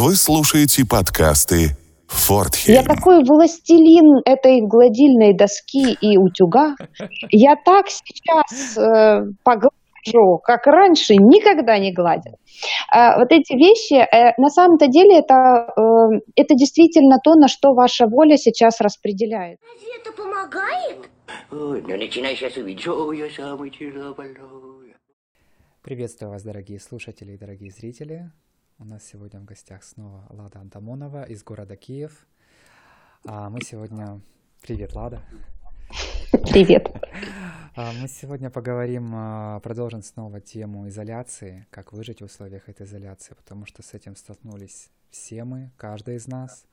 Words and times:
Вы 0.00 0.14
слушаете 0.14 0.84
подкасты 0.88 1.76
Фортхельм. 2.06 2.76
Я 2.76 2.84
такой 2.84 3.24
властелин 3.24 4.22
этой 4.24 4.60
гладильной 4.60 5.36
доски 5.36 5.92
и 5.92 6.16
утюга. 6.16 6.76
Я 7.32 7.56
так 7.56 7.86
сейчас 7.88 8.78
э, 8.78 9.24
поглажу, 9.42 10.38
как 10.44 10.68
раньше 10.68 11.14
никогда 11.14 11.80
не 11.80 11.92
гладил. 11.92 12.38
Э, 12.94 13.18
вот 13.18 13.32
эти 13.32 13.54
вещи, 13.54 13.94
э, 13.94 14.34
на 14.38 14.50
самом-то 14.50 14.86
деле, 14.86 15.18
это, 15.18 15.66
э, 15.76 16.20
это 16.36 16.54
действительно 16.54 17.16
то, 17.18 17.34
на 17.34 17.48
что 17.48 17.74
ваша 17.74 18.06
воля 18.06 18.36
сейчас 18.36 18.80
распределяет. 18.80 19.58
Разве 19.74 19.96
это 20.00 20.12
помогает? 20.12 21.10
Ой, 21.50 21.82
ну 21.82 21.96
начинай 21.96 22.36
сейчас 22.36 22.56
увидел, 22.56 23.10
я 23.10 23.28
самый 23.30 23.70
тяжелый. 23.70 24.36
Приветствую 25.82 26.30
вас, 26.30 26.44
дорогие 26.44 26.78
слушатели 26.78 27.32
и 27.32 27.36
дорогие 27.36 27.72
зрители. 27.72 28.30
У 28.80 28.84
нас 28.84 29.04
сегодня 29.04 29.40
в 29.40 29.44
гостях 29.44 29.82
снова 29.82 30.24
Лада 30.30 30.60
Антамонова 30.60 31.24
из 31.24 31.42
города 31.42 31.74
Киев. 31.74 32.28
А 33.24 33.50
мы 33.50 33.60
сегодня... 33.60 34.20
Привет, 34.62 34.94
Лада. 34.94 35.20
Привет. 36.30 36.86
А 37.74 37.92
Мы 37.94 38.06
сегодня 38.06 38.50
поговорим, 38.50 39.10
а, 39.16 39.58
продолжим 39.60 40.00
снова 40.02 40.40
тему 40.40 40.86
изоляции, 40.86 41.66
как 41.70 41.92
выжить 41.92 42.20
в 42.20 42.26
условиях 42.26 42.68
этой 42.68 42.86
изоляции, 42.86 43.34
потому 43.34 43.66
что 43.66 43.82
с 43.82 43.94
этим 43.94 44.14
столкнулись 44.14 44.90
все 45.10 45.42
мы, 45.42 45.72
каждый 45.76 46.14
из 46.14 46.28
нас. 46.28 46.64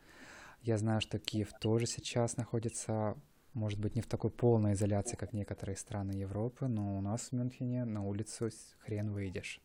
Я 0.62 0.78
знаю, 0.78 1.02
что 1.02 1.18
Киев 1.18 1.50
тоже 1.60 1.88
сейчас 1.88 2.38
находится, 2.38 3.18
может 3.54 3.80
быть, 3.80 3.96
не 3.96 4.02
в 4.04 4.08
такой 4.08 4.30
полной 4.30 4.74
изоляции, 4.74 5.16
как 5.16 5.34
некоторые 5.34 5.76
страны 5.76 6.12
Европы, 6.12 6.68
но 6.68 7.00
у 7.00 7.02
нас 7.02 7.30
в 7.30 7.32
Мюнхене 7.32 7.84
на 7.84 8.06
улицу 8.06 8.52
хрен 8.86 9.12
выйдешь. 9.12 9.60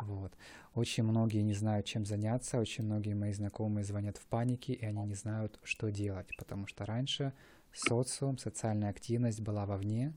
Вот. 0.00 0.32
Очень 0.74 1.04
многие 1.04 1.42
не 1.42 1.54
знают, 1.54 1.86
чем 1.86 2.06
заняться, 2.06 2.58
очень 2.58 2.84
многие 2.84 3.14
мои 3.14 3.32
знакомые 3.32 3.84
звонят 3.84 4.16
в 4.16 4.26
панике, 4.26 4.72
и 4.72 4.84
они 4.84 5.02
не 5.04 5.14
знают, 5.14 5.58
что 5.62 5.90
делать, 5.90 6.28
потому 6.38 6.66
что 6.66 6.86
раньше 6.86 7.32
социум, 7.72 8.38
социальная 8.38 8.90
активность 8.90 9.40
была 9.40 9.66
вовне, 9.66 10.12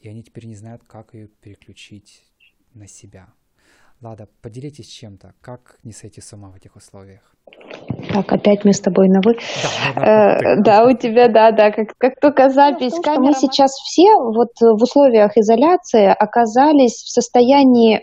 и 0.00 0.08
они 0.08 0.22
теперь 0.22 0.46
не 0.46 0.54
знают, 0.54 0.82
как 0.86 1.14
ее 1.14 1.28
переключить 1.28 2.24
на 2.74 2.86
себя. 2.86 3.28
Лада, 4.00 4.28
поделитесь 4.42 4.88
чем-то, 4.88 5.34
как 5.40 5.78
не 5.82 5.92
сойти 5.92 6.20
с 6.20 6.32
ума 6.32 6.50
в 6.50 6.56
этих 6.56 6.76
условиях? 6.76 7.34
Так, 8.12 8.32
опять 8.32 8.64
мы 8.64 8.72
с 8.72 8.80
тобой 8.80 9.08
на 9.08 9.20
вы. 9.22 9.36
Да, 9.94 10.38
Э, 10.38 10.56
Да, 10.60 10.84
у 10.84 10.96
тебя, 10.96 11.28
да, 11.28 11.52
да, 11.52 11.70
как, 11.70 11.96
как 11.96 12.20
только 12.20 12.50
запись. 12.50 12.92
что 12.94 13.20
Мы 13.20 13.32
сейчас 13.34 13.72
все 13.72 14.14
вот 14.18 14.50
в 14.60 14.82
условиях 14.82 15.36
изоляции 15.36 16.06
оказались 16.06 17.02
в 17.02 17.08
состоянии 17.08 18.02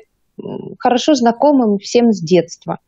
хорошо 0.80 1.14
знакомым 1.14 1.78
всем 1.78 2.12
с 2.12 2.22
детства. 2.22 2.80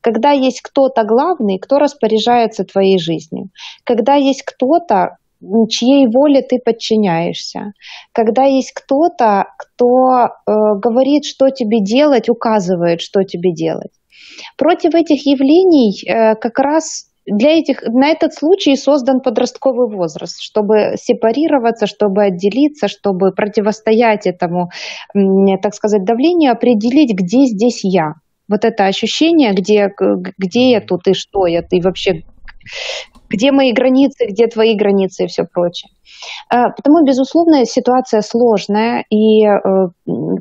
Когда 0.00 0.30
есть 0.30 0.60
кто-то 0.60 1.04
главный, 1.04 1.58
кто 1.58 1.78
распоряжается 1.78 2.64
твоей 2.64 2.98
жизнью. 2.98 3.50
Когда 3.84 4.14
есть 4.14 4.42
кто-то, 4.42 5.16
чьей 5.68 6.06
воле 6.06 6.42
ты 6.42 6.58
подчиняешься. 6.58 7.72
Когда 8.12 8.44
есть 8.44 8.72
кто-то, 8.72 9.46
кто 9.58 10.24
э, 10.24 10.28
говорит, 10.46 11.24
что 11.24 11.50
тебе 11.50 11.80
делать, 11.80 12.28
указывает, 12.28 13.00
что 13.00 13.22
тебе 13.22 13.52
делать. 13.52 13.92
Против 14.56 14.94
этих 14.94 15.26
явлений 15.26 15.98
э, 16.06 16.34
как 16.36 16.58
раз 16.58 17.09
для 17.30 17.58
этих, 17.58 17.82
на 17.82 18.08
этот 18.08 18.34
случай 18.34 18.76
создан 18.76 19.20
подростковый 19.20 19.88
возраст, 19.88 20.40
чтобы 20.40 20.94
сепарироваться, 20.96 21.86
чтобы 21.86 22.24
отделиться, 22.24 22.88
чтобы 22.88 23.32
противостоять 23.32 24.26
этому, 24.26 24.70
так 25.14 25.74
сказать, 25.74 26.04
давлению, 26.04 26.52
определить, 26.52 27.12
где 27.14 27.46
здесь 27.46 27.80
я. 27.84 28.14
Вот 28.48 28.64
это 28.64 28.86
ощущение, 28.86 29.52
где, 29.52 29.88
где 30.36 30.70
я 30.70 30.80
тут 30.80 31.06
и 31.06 31.14
что 31.14 31.46
я, 31.46 31.62
и 31.70 31.80
вообще 31.80 32.22
где 33.28 33.52
мои 33.52 33.72
границы, 33.72 34.26
где 34.26 34.46
твои 34.48 34.76
границы 34.76 35.24
и 35.24 35.26
все 35.28 35.44
прочее. 35.44 35.90
Э, 36.52 36.70
Потому, 36.76 37.04
безусловно, 37.06 37.64
ситуация 37.64 38.20
сложная, 38.22 39.04
и 39.08 39.44
э, 39.44 39.58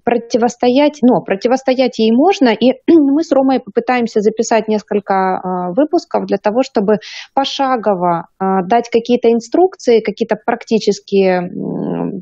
противостоять, 0.04 1.00
но 1.02 1.22
противостоять 1.22 2.00
ей 2.00 2.12
можно, 2.12 2.50
и 2.50 2.74
мы 2.88 3.24
с 3.24 3.32
Ромой 3.32 3.60
попытаемся 3.60 4.22
записать 4.22 4.68
несколько 4.68 5.14
э, 5.14 5.74
выпусков 5.76 6.26
для 6.26 6.38
того, 6.38 6.64
чтобы 6.64 6.98
пошагово 7.34 8.28
э, 8.40 8.46
дать 8.68 8.90
какие-то 8.90 9.32
инструкции, 9.32 10.02
какие-то 10.02 10.36
практические 10.44 11.52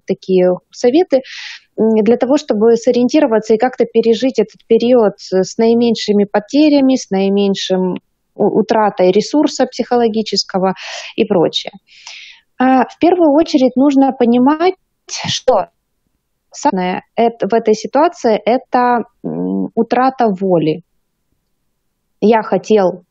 такие 0.05 0.51
советы, 0.71 1.21
для 1.77 2.17
того, 2.17 2.37
чтобы 2.37 2.75
сориентироваться 2.75 3.53
и 3.53 3.57
как-то 3.57 3.85
пережить 3.85 4.39
этот 4.39 4.65
период 4.67 5.13
с 5.19 5.57
наименьшими 5.57 6.25
потерями, 6.25 6.95
с 6.95 7.11
наименьшим 7.11 7.97
утратой 8.37 9.11
ресурса 9.11 9.65
психологического 9.65 10.73
и 11.15 11.25
прочее. 11.25 11.71
А, 12.59 12.85
В 12.85 12.97
первую 12.99 13.33
очередь 13.33 13.75
нужно 13.75 14.11
понимать, 14.11 14.75
что 15.09 15.67
самое 16.51 17.01
в 17.15 17.53
этой 17.53 17.73
ситуации 17.73 18.39
это 18.45 19.03
утрата 19.75 20.27
воли. 20.27 20.83
Я 22.19 22.41
хотел 22.41 23.03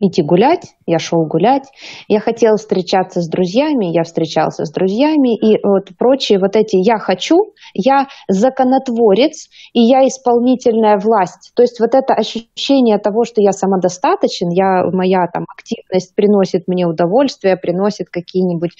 идти 0.00 0.22
гулять, 0.22 0.74
я 0.86 0.98
шел 0.98 1.26
гулять, 1.26 1.64
я 2.08 2.20
хотел 2.20 2.56
встречаться 2.56 3.20
с 3.20 3.28
друзьями, 3.28 3.86
я 3.86 4.04
встречался 4.04 4.64
с 4.64 4.72
друзьями, 4.72 5.36
и 5.36 5.58
вот 5.62 5.88
прочие 5.98 6.38
вот 6.38 6.56
эти 6.56 6.76
«я 6.76 6.98
хочу», 6.98 7.36
«я 7.74 8.06
законотворец» 8.28 9.48
и 9.72 9.80
«я 9.80 10.06
исполнительная 10.06 10.98
власть». 10.98 11.52
То 11.54 11.62
есть 11.62 11.80
вот 11.80 11.94
это 11.94 12.14
ощущение 12.14 12.98
того, 12.98 13.24
что 13.24 13.42
я 13.42 13.52
самодостаточен, 13.52 14.48
я, 14.50 14.84
моя 14.92 15.26
там 15.32 15.44
активность 15.48 16.14
приносит 16.14 16.68
мне 16.68 16.86
удовольствие, 16.86 17.56
приносит 17.56 18.08
какие-нибудь 18.08 18.72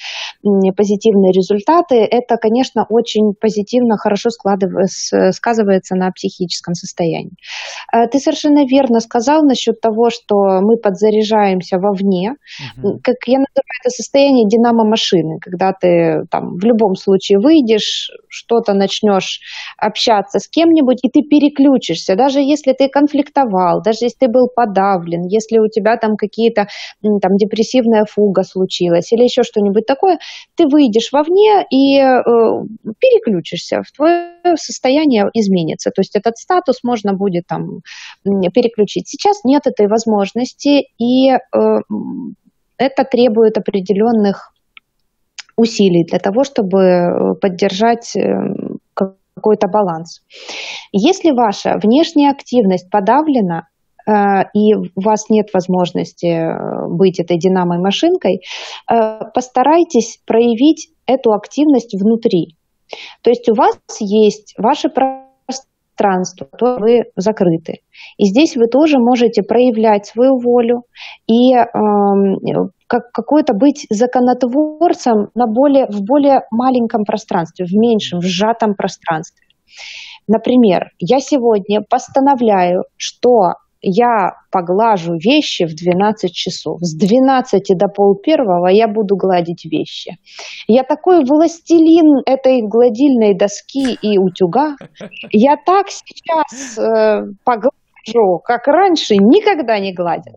позитивные 0.76 1.32
результаты, 1.32 1.96
это, 1.96 2.36
конечно, 2.36 2.86
очень 2.88 3.34
позитивно, 3.38 3.96
хорошо 3.96 4.30
сказывается 4.30 5.96
на 5.96 6.10
психическом 6.10 6.74
состоянии. 6.74 7.34
Э, 7.92 8.06
Ты 8.06 8.18
совершенно 8.18 8.64
верно 8.66 9.00
сказал 9.00 9.42
насчет 9.42 9.80
того, 9.80 10.10
что 10.10 10.60
мы 10.60 10.76
подзаряжаемся 11.08 11.78
вовне. 11.78 12.34
Мгм. 12.76 13.00
Как 13.02 13.16
я 13.26 13.38
называю 13.38 13.78
это 13.82 13.90
состояние 13.90 14.46
динамо-машины, 14.46 15.38
когда 15.40 15.72
ты 15.72 16.24
там 16.30 16.56
в 16.56 16.64
любом 16.64 16.94
случае 16.94 17.38
выйдешь, 17.38 18.10
что-то 18.28 18.74
начнешь 18.74 19.40
общаться 19.76 20.38
с 20.38 20.48
кем-нибудь, 20.48 20.98
и 21.02 21.08
ты 21.08 21.22
переключишься, 21.22 22.16
даже 22.16 22.40
если 22.40 22.72
ты 22.72 22.88
конфликтовал, 22.88 23.82
даже 23.82 23.98
если 24.02 24.26
ты 24.26 24.28
был 24.28 24.48
подавлен, 24.54 25.22
если 25.26 25.58
у 25.58 25.68
тебя 25.68 25.96
там 25.96 26.16
какие-то 26.16 26.68
там 27.02 27.36
депрессивная 27.36 28.04
фуга 28.04 28.42
случилась 28.42 29.12
или 29.12 29.22
еще 29.22 29.42
что-нибудь 29.42 29.86
такое, 29.86 30.18
ты 30.56 30.66
выйдешь 30.66 31.12
вовне 31.12 31.66
и 31.70 31.98
э, 31.98 32.22
переключишься, 32.98 33.82
в 33.82 33.92
твое 33.92 34.37
состояние 34.56 35.28
изменится. 35.34 35.90
То 35.90 36.00
есть 36.00 36.16
этот 36.16 36.36
статус 36.38 36.82
можно 36.82 37.14
будет 37.14 37.46
там 37.46 37.80
переключить. 38.22 39.08
Сейчас 39.08 39.44
нет 39.44 39.66
этой 39.66 39.86
возможности, 39.88 40.88
и 40.98 41.30
э, 41.30 41.38
это 42.76 43.04
требует 43.04 43.58
определенных 43.58 44.52
усилий 45.56 46.04
для 46.04 46.18
того, 46.18 46.44
чтобы 46.44 46.80
э, 46.80 47.34
поддержать 47.40 48.16
э, 48.16 48.20
ка- 48.94 49.16
какой-то 49.34 49.68
баланс. 49.68 50.22
Если 50.92 51.30
ваша 51.30 51.78
внешняя 51.82 52.30
активность 52.30 52.90
подавлена, 52.90 53.68
и 54.54 54.74
у 54.74 54.88
вас 54.96 55.28
нет 55.28 55.50
возможности 55.52 56.48
быть 56.88 57.20
этой 57.20 57.38
динамой-машинкой, 57.38 58.40
э, 58.90 59.20
постарайтесь 59.34 60.18
проявить 60.24 60.88
эту 61.06 61.32
активность 61.34 61.94
внутри. 61.94 62.57
То 63.22 63.30
есть 63.30 63.48
у 63.48 63.54
вас 63.54 63.78
есть 64.00 64.54
ваше 64.58 64.88
пространство, 64.88 66.46
то 66.58 66.78
вы 66.78 67.04
закрыты. 67.16 67.80
И 68.16 68.24
здесь 68.26 68.56
вы 68.56 68.66
тоже 68.68 68.98
можете 68.98 69.42
проявлять 69.42 70.06
свою 70.06 70.38
волю 70.38 70.84
и 71.26 71.54
эм, 71.54 72.70
как 72.86 73.10
какой-то 73.12 73.54
быть 73.54 73.86
законотворцем 73.90 75.28
на 75.34 75.46
более, 75.46 75.86
в 75.86 76.02
более 76.02 76.42
маленьком 76.50 77.04
пространстве, 77.04 77.66
в 77.66 77.72
меньшем, 77.72 78.20
в 78.20 78.24
сжатом 78.24 78.74
пространстве. 78.74 79.46
Например, 80.26 80.90
я 80.98 81.20
сегодня 81.20 81.80
постановляю, 81.88 82.84
что 82.96 83.54
я 83.80 84.32
поглажу 84.50 85.14
вещи 85.14 85.64
в 85.64 85.74
12 85.74 86.32
часов. 86.32 86.78
С 86.80 86.96
12 86.96 87.76
до 87.76 87.88
полпервого 87.88 88.68
я 88.68 88.88
буду 88.88 89.16
гладить 89.16 89.64
вещи. 89.64 90.16
Я 90.66 90.82
такой 90.82 91.24
властелин 91.24 92.22
этой 92.26 92.62
гладильной 92.62 93.34
доски 93.34 93.94
и 94.00 94.18
утюга. 94.18 94.76
Я 95.30 95.56
так 95.56 95.86
сейчас 95.90 96.78
э, 96.78 97.26
поглажу, 97.44 97.77
как 98.44 98.66
раньше 98.66 99.14
никогда 99.16 99.78
не 99.78 99.92
гладил. 99.92 100.34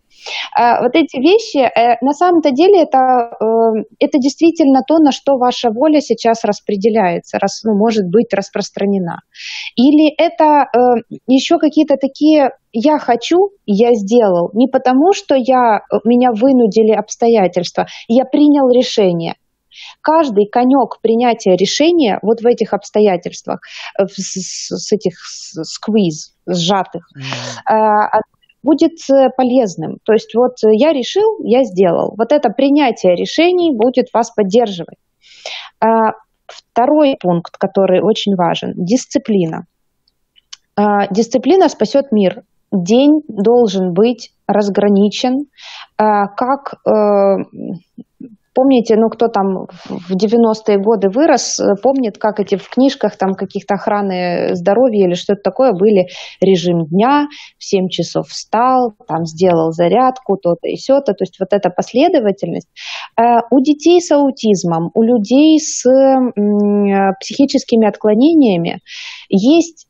А, 0.55 0.81
вот 0.81 0.95
эти 0.95 1.17
вещи, 1.17 1.59
э, 1.59 1.97
на 2.01 2.13
самом-то 2.13 2.51
деле, 2.51 2.83
это, 2.83 2.97
э, 3.39 3.83
это 3.99 4.17
действительно 4.19 4.81
то, 4.87 4.99
на 4.99 5.11
что 5.11 5.37
ваша 5.37 5.69
воля 5.71 5.99
сейчас 6.01 6.43
распределяется, 6.43 7.37
раз, 7.39 7.63
ну, 7.63 7.75
может 7.75 8.05
быть 8.09 8.33
распространена. 8.33 9.21
Или 9.75 10.13
это 10.17 10.65
э, 10.65 11.17
еще 11.27 11.57
какие-то 11.57 11.95
такие 11.97 12.51
я 12.73 12.99
хочу, 12.99 13.49
я 13.65 13.93
сделал. 13.93 14.49
Не 14.53 14.67
потому, 14.67 15.13
что 15.13 15.35
я, 15.35 15.81
меня 16.05 16.31
вынудили 16.31 16.93
обстоятельства, 16.93 17.87
я 18.07 18.25
принял 18.25 18.69
решение. 18.69 19.35
Каждый 20.01 20.47
конек 20.47 20.99
принятия 21.01 21.55
решения 21.55 22.19
вот 22.21 22.41
в 22.41 22.45
этих 22.45 22.73
обстоятельствах, 22.73 23.59
с, 23.99 24.69
с 24.69 24.91
этих 24.91 25.13
сквиз, 25.23 26.35
сжатых, 26.45 27.03
mm-hmm 27.17 28.21
будет 28.63 28.97
э, 29.09 29.29
полезным. 29.35 29.97
То 30.03 30.13
есть 30.13 30.33
вот 30.35 30.63
э, 30.63 30.69
я 30.73 30.93
решил, 30.93 31.39
я 31.43 31.63
сделал. 31.63 32.13
Вот 32.17 32.31
это 32.31 32.49
принятие 32.49 33.15
решений 33.15 33.71
будет 33.75 34.07
вас 34.13 34.31
поддерживать. 34.31 34.97
А, 35.79 36.13
второй 36.47 37.17
пункт, 37.19 37.57
который 37.57 38.01
очень 38.01 38.35
важен, 38.35 38.73
дисциплина. 38.75 39.65
А, 40.75 41.07
дисциплина 41.07 41.69
спасет 41.69 42.11
мир. 42.11 42.43
День 42.71 43.21
должен 43.27 43.93
быть 43.93 44.31
разграничен, 44.47 45.47
а, 45.97 46.27
как 46.27 46.75
э, 46.85 47.43
Помните, 48.53 48.95
ну 48.97 49.07
кто 49.09 49.27
там 49.27 49.67
в 49.87 50.11
90-е 50.15 50.77
годы 50.77 51.09
вырос, 51.09 51.57
э, 51.59 51.75
помнит, 51.81 52.17
как 52.17 52.39
эти 52.41 52.57
в 52.57 52.67
книжках 52.69 53.17
там 53.17 53.33
каких-то 53.33 53.75
охраны 53.75 54.55
здоровья 54.55 55.07
или 55.07 55.13
что-то 55.13 55.41
такое 55.41 55.71
были 55.71 56.07
режим 56.41 56.85
дня, 56.85 57.27
в 57.57 57.63
7 57.63 57.87
часов 57.87 58.27
встал, 58.27 58.93
там 59.07 59.25
сделал 59.25 59.71
зарядку, 59.71 60.35
то-то 60.35 60.67
и 60.67 60.75
сё-то. 60.75 61.13
То 61.13 61.23
есть 61.23 61.39
вот 61.39 61.53
эта 61.53 61.69
последовательность. 61.69 62.67
Э, 63.17 63.39
у 63.51 63.61
детей 63.61 64.01
с 64.01 64.11
аутизмом, 64.11 64.91
у 64.95 65.01
людей 65.01 65.57
с 65.59 65.83
психическими 67.21 67.87
отклонениями 67.87 68.79
есть 69.29 69.87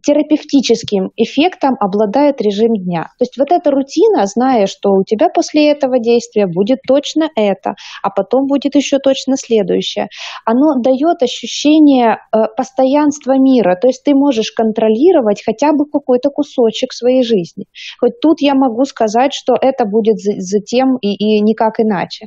терапевтическим 0.00 1.10
эффектом 1.16 1.76
обладает 1.78 2.40
режим 2.40 2.74
дня. 2.74 3.10
То 3.18 3.24
есть 3.24 3.38
вот 3.38 3.52
эта 3.52 3.70
рутина, 3.70 4.26
зная, 4.26 4.66
что 4.66 4.90
у 4.92 5.04
тебя 5.04 5.28
после 5.28 5.70
этого 5.70 5.98
действия 5.98 6.46
будет 6.46 6.78
точно 6.86 7.28
это, 7.36 7.74
а 8.02 8.10
потом 8.10 8.46
будет 8.46 8.74
еще 8.74 8.98
точно 8.98 9.36
следующее, 9.36 10.08
оно 10.44 10.80
дает 10.80 11.22
ощущение 11.22 12.16
э, 12.16 12.38
постоянства 12.56 13.38
мира. 13.38 13.76
То 13.80 13.88
есть 13.88 14.02
ты 14.04 14.14
можешь 14.14 14.52
контролировать 14.52 15.42
хотя 15.44 15.72
бы 15.72 15.84
какой-то 15.84 16.30
кусочек 16.30 16.92
своей 16.92 17.22
жизни. 17.22 17.66
Хоть 18.00 18.20
тут 18.20 18.40
я 18.40 18.54
могу 18.54 18.84
сказать, 18.84 19.32
что 19.34 19.54
это 19.60 19.84
будет 19.84 20.18
затем 20.18 20.96
и, 21.00 21.12
и 21.14 21.40
никак 21.40 21.80
иначе. 21.80 22.26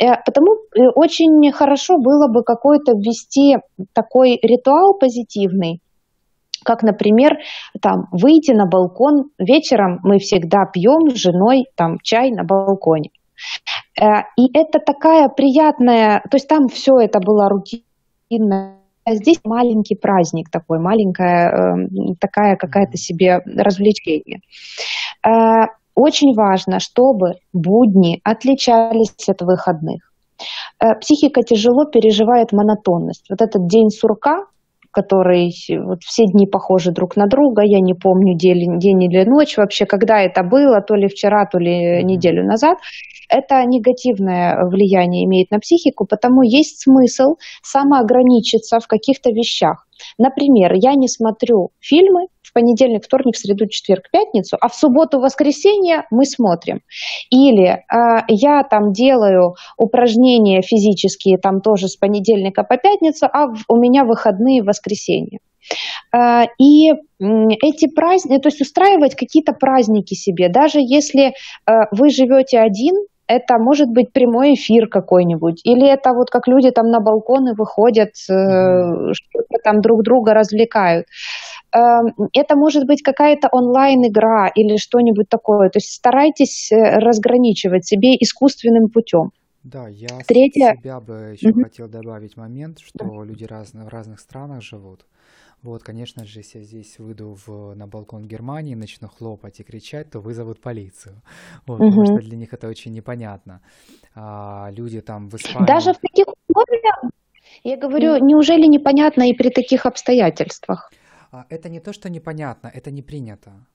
Э, 0.00 0.16
потому 0.24 0.54
э, 0.54 0.88
очень 0.94 1.52
хорошо 1.52 1.98
было 1.98 2.28
бы 2.28 2.42
какой-то 2.42 2.92
ввести 2.92 3.56
такой 3.92 4.38
ритуал 4.42 4.98
позитивный, 4.98 5.80
как, 6.64 6.82
например, 6.82 7.36
там, 7.80 8.06
выйти 8.10 8.52
на 8.52 8.66
балкон 8.66 9.30
вечером 9.38 10.00
мы 10.02 10.18
всегда 10.18 10.64
пьем 10.72 11.10
с 11.10 11.14
женой 11.14 11.66
там, 11.76 11.98
чай 12.02 12.30
на 12.30 12.44
балконе. 12.44 13.10
Э, 14.00 14.22
и 14.36 14.56
это 14.56 14.78
такая 14.80 15.28
приятная, 15.28 16.22
то 16.30 16.36
есть 16.36 16.48
там 16.48 16.68
все 16.68 16.98
это 16.98 17.20
было 17.20 17.48
рутинно. 17.48 18.78
А 19.06 19.14
здесь 19.16 19.38
маленький 19.44 19.96
праздник 19.96 20.48
такой, 20.50 20.78
маленькая 20.78 21.50
эм, 21.50 22.16
такая 22.18 22.56
какая-то 22.56 22.96
себе 22.96 23.40
развлечение. 23.44 24.40
Э, 25.26 25.66
очень 25.94 26.34
важно, 26.34 26.80
чтобы 26.80 27.34
будни 27.52 28.20
отличались 28.24 29.28
от 29.28 29.42
выходных. 29.42 30.10
Э, 30.80 30.94
психика 31.00 31.42
тяжело 31.42 31.84
переживает 31.84 32.52
монотонность. 32.52 33.26
Вот 33.30 33.40
этот 33.40 33.66
день 33.66 33.90
сурка, 33.90 34.46
который 34.94 35.52
вот 35.84 36.02
все 36.02 36.24
дни 36.26 36.46
похожи 36.46 36.92
друг 36.92 37.16
на 37.16 37.26
друга, 37.26 37.62
я 37.64 37.80
не 37.80 37.94
помню 37.94 38.36
день, 38.36 38.78
день 38.78 39.02
или 39.04 39.24
ночь 39.24 39.56
вообще, 39.56 39.86
когда 39.86 40.20
это 40.20 40.42
было, 40.42 40.80
то 40.80 40.94
ли 40.94 41.08
вчера, 41.08 41.46
то 41.46 41.58
ли 41.58 42.02
неделю 42.04 42.44
назад, 42.44 42.78
это 43.28 43.64
негативное 43.64 44.64
влияние 44.66 45.24
имеет 45.24 45.50
на 45.50 45.58
психику, 45.58 46.06
потому 46.06 46.42
есть 46.42 46.82
смысл 46.82 47.36
самоограничиться 47.62 48.78
в 48.78 48.86
каких-то 48.86 49.30
вещах. 49.30 49.86
Например, 50.18 50.72
я 50.74 50.94
не 50.94 51.08
смотрю 51.08 51.70
фильмы, 51.80 52.28
понедельник, 52.54 53.04
вторник, 53.04 53.36
среду, 53.36 53.66
четверг, 53.68 54.04
пятницу, 54.10 54.56
а 54.58 54.68
в 54.68 54.74
субботу, 54.74 55.18
воскресенье 55.18 56.04
мы 56.10 56.24
смотрим. 56.24 56.80
Или 57.28 57.66
э, 57.66 58.24
я 58.28 58.62
там 58.62 58.92
делаю 58.92 59.56
упражнения 59.76 60.62
физические 60.62 61.36
там 61.36 61.60
тоже 61.60 61.88
с 61.88 61.96
понедельника 61.96 62.62
по 62.62 62.78
пятницу, 62.78 63.26
а 63.30 63.48
в, 63.48 63.64
у 63.68 63.76
меня 63.76 64.04
выходные 64.04 64.62
в 64.62 64.66
воскресенье. 64.66 65.40
А, 66.12 66.44
и 66.58 66.92
эти 67.20 67.88
праздники, 67.88 68.40
то 68.40 68.48
есть 68.48 68.60
устраивать 68.60 69.14
какие-то 69.14 69.52
праздники 69.52 70.14
себе, 70.14 70.48
даже 70.48 70.78
если 70.80 71.28
э, 71.28 71.32
вы 71.90 72.10
живете 72.10 72.60
один, 72.60 72.94
это 73.26 73.58
может 73.58 73.88
быть 73.88 74.12
прямой 74.12 74.54
эфир 74.54 74.88
какой-нибудь, 74.88 75.60
или 75.64 75.86
это 75.86 76.12
вот 76.12 76.30
как 76.30 76.46
люди 76.46 76.70
там 76.70 76.86
на 76.86 77.00
балконы 77.00 77.54
выходят, 77.56 78.10
э, 78.28 79.12
что-то 79.12 79.58
там 79.62 79.80
друг 79.80 80.02
друга 80.02 80.34
развлекают. 80.34 81.06
Эм, 81.74 82.28
это 82.32 82.56
может 82.56 82.86
быть 82.86 83.02
какая-то 83.02 83.48
онлайн-игра 83.50 84.48
или 84.54 84.76
что-нибудь 84.76 85.28
такое. 85.28 85.70
То 85.70 85.78
есть 85.78 85.92
старайтесь 85.92 86.70
э, 86.70 86.98
разграничивать 86.98 87.86
себе 87.86 88.10
искусственным 88.20 88.88
путем. 88.90 89.30
Да, 89.64 89.88
я 89.88 90.18
Третье... 90.26 90.76
себя 90.76 91.00
бы 91.00 91.32
еще 91.32 91.48
угу. 91.48 91.62
хотел 91.62 91.88
добавить 91.88 92.36
момент, 92.36 92.78
что 92.80 92.98
да. 92.98 93.24
люди 93.24 93.44
разные, 93.44 93.86
в 93.86 93.88
разных 93.88 94.20
странах 94.20 94.62
живут. 94.62 95.06
Вот, 95.64 95.82
конечно 95.82 96.26
же, 96.26 96.40
если 96.40 96.58
я 96.58 96.64
здесь 96.64 96.98
выйду 96.98 97.34
в, 97.46 97.74
на 97.74 97.86
балкон 97.86 98.28
Германии, 98.28 98.74
начну 98.74 99.08
хлопать 99.08 99.60
и 99.60 99.64
кричать, 99.64 100.10
то 100.10 100.20
вызовут 100.20 100.60
полицию. 100.60 101.22
Вот, 101.66 101.80
угу. 101.80 101.88
Потому 101.88 102.04
что 102.04 102.28
для 102.28 102.36
них 102.36 102.52
это 102.52 102.68
очень 102.68 102.92
непонятно. 102.92 103.60
А, 104.14 104.68
люди 104.70 105.00
там 105.00 105.30
в 105.30 105.34
Испании... 105.36 105.66
Даже 105.66 105.92
в 105.92 105.98
таких 105.98 106.26
условиях, 106.28 107.10
я 107.64 107.76
говорю, 107.78 108.18
неужели 108.18 108.66
непонятно 108.66 109.22
и 109.30 109.32
при 109.32 109.48
таких 109.48 109.86
обстоятельствах? 109.86 110.92
А, 111.32 111.46
это 111.48 111.70
не 111.70 111.80
то, 111.80 111.94
что 111.94 112.10
непонятно, 112.10 112.70
это 112.74 112.90
не 112.90 113.02
принято. 113.02 113.66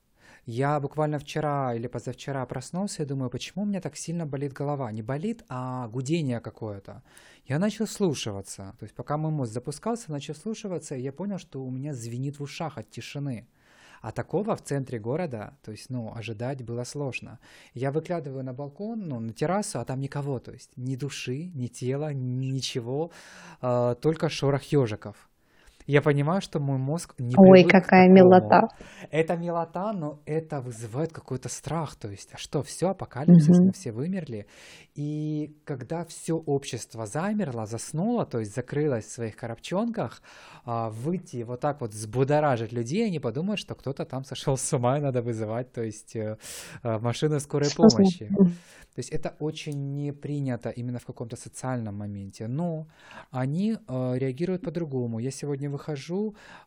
Я 0.45 0.79
буквально 0.79 1.19
вчера 1.19 1.75
или 1.75 1.87
позавчера 1.87 2.45
проснулся 2.45 3.03
и 3.03 3.05
думаю, 3.05 3.29
почему 3.29 3.63
у 3.63 3.65
меня 3.65 3.81
так 3.81 3.95
сильно 3.95 4.25
болит 4.25 4.53
голова? 4.53 4.91
Не 4.91 5.01
болит, 5.01 5.43
а 5.49 5.87
гудение 5.87 6.39
какое-то. 6.39 7.03
Я 7.45 7.59
начал 7.59 7.87
слушаться. 7.87 8.75
То 8.79 8.83
есть 8.83 8.95
пока 8.95 9.17
мой 9.17 9.31
мозг 9.31 9.51
запускался, 9.51 10.11
начал 10.11 10.35
слушаться, 10.35 10.95
и 10.95 11.01
я 11.01 11.11
понял, 11.11 11.37
что 11.37 11.63
у 11.63 11.71
меня 11.71 11.93
звенит 11.93 12.39
в 12.39 12.43
ушах 12.43 12.77
от 12.77 12.89
тишины. 12.89 13.47
А 14.01 14.11
такого 14.11 14.55
в 14.55 14.63
центре 14.63 14.97
города, 14.97 15.57
то 15.61 15.71
есть, 15.71 15.89
ну, 15.89 16.13
ожидать 16.15 16.63
было 16.63 16.85
сложно. 16.85 17.39
Я 17.73 17.91
выглядываю 17.91 18.45
на 18.45 18.53
балкон, 18.53 19.07
ну, 19.07 19.19
на 19.19 19.33
террасу, 19.33 19.79
а 19.79 19.85
там 19.85 19.99
никого, 19.99 20.39
то 20.39 20.51
есть 20.51 20.71
ни 20.77 20.95
души, 20.95 21.51
ни 21.53 21.67
тела, 21.67 22.13
ничего, 22.13 23.11
э, 23.61 23.95
только 24.01 24.29
шорох 24.29 24.63
ежиков 24.63 25.28
я 25.91 26.01
понимаю, 26.03 26.39
что 26.39 26.59
мой 26.59 26.77
мозг 26.77 27.15
не 27.17 27.33
Ой, 27.35 27.63
какая 27.63 28.07
милота. 28.09 28.67
Это 29.09 29.35
милота, 29.35 29.91
но 29.91 30.19
это 30.27 30.61
вызывает 30.61 31.11
какой-то 31.11 31.49
страх. 31.49 31.95
То 31.95 32.09
есть, 32.09 32.29
а 32.31 32.37
что, 32.37 32.61
все, 32.61 32.89
апокалипсис, 32.89 33.57
угу. 33.57 33.65
мы 33.65 33.71
все 33.71 33.91
вымерли. 33.91 34.45
И 34.93 35.55
когда 35.65 36.05
все 36.05 36.35
общество 36.35 37.07
замерло, 37.07 37.65
заснуло, 37.65 38.25
то 38.25 38.39
есть 38.39 38.53
закрылось 38.53 39.05
в 39.05 39.11
своих 39.11 39.35
коробчонках, 39.35 40.21
а, 40.63 40.89
выйти 40.89 41.41
вот 41.43 41.59
так 41.61 41.81
вот 41.81 41.91
взбудоражить 41.91 42.71
людей, 42.71 43.07
они 43.07 43.19
подумают, 43.19 43.59
что 43.59 43.73
кто-то 43.73 44.05
там 44.05 44.23
сошел 44.23 44.57
с 44.57 44.73
ума, 44.73 44.97
и 44.97 45.01
надо 45.01 45.23
вызывать, 45.23 45.71
то 45.71 45.81
есть 45.81 46.15
э, 46.15 46.37
э, 46.83 46.99
машину 46.99 47.39
скорой 47.39 47.69
помощи. 47.75 48.29
То 48.95 49.01
есть 49.01 49.11
это 49.11 49.35
очень 49.39 49.93
не 49.93 50.11
принято 50.11 50.69
именно 50.69 50.99
в 50.99 51.05
каком-то 51.05 51.37
социальном 51.37 51.95
моменте, 51.95 52.47
но 52.47 52.87
они 53.31 53.77
э, 53.87 54.17
реагируют 54.17 54.61
по-другому. 54.61 55.19
Я 55.19 55.31
сегодня 55.31 55.69
выхожу, 55.69 55.78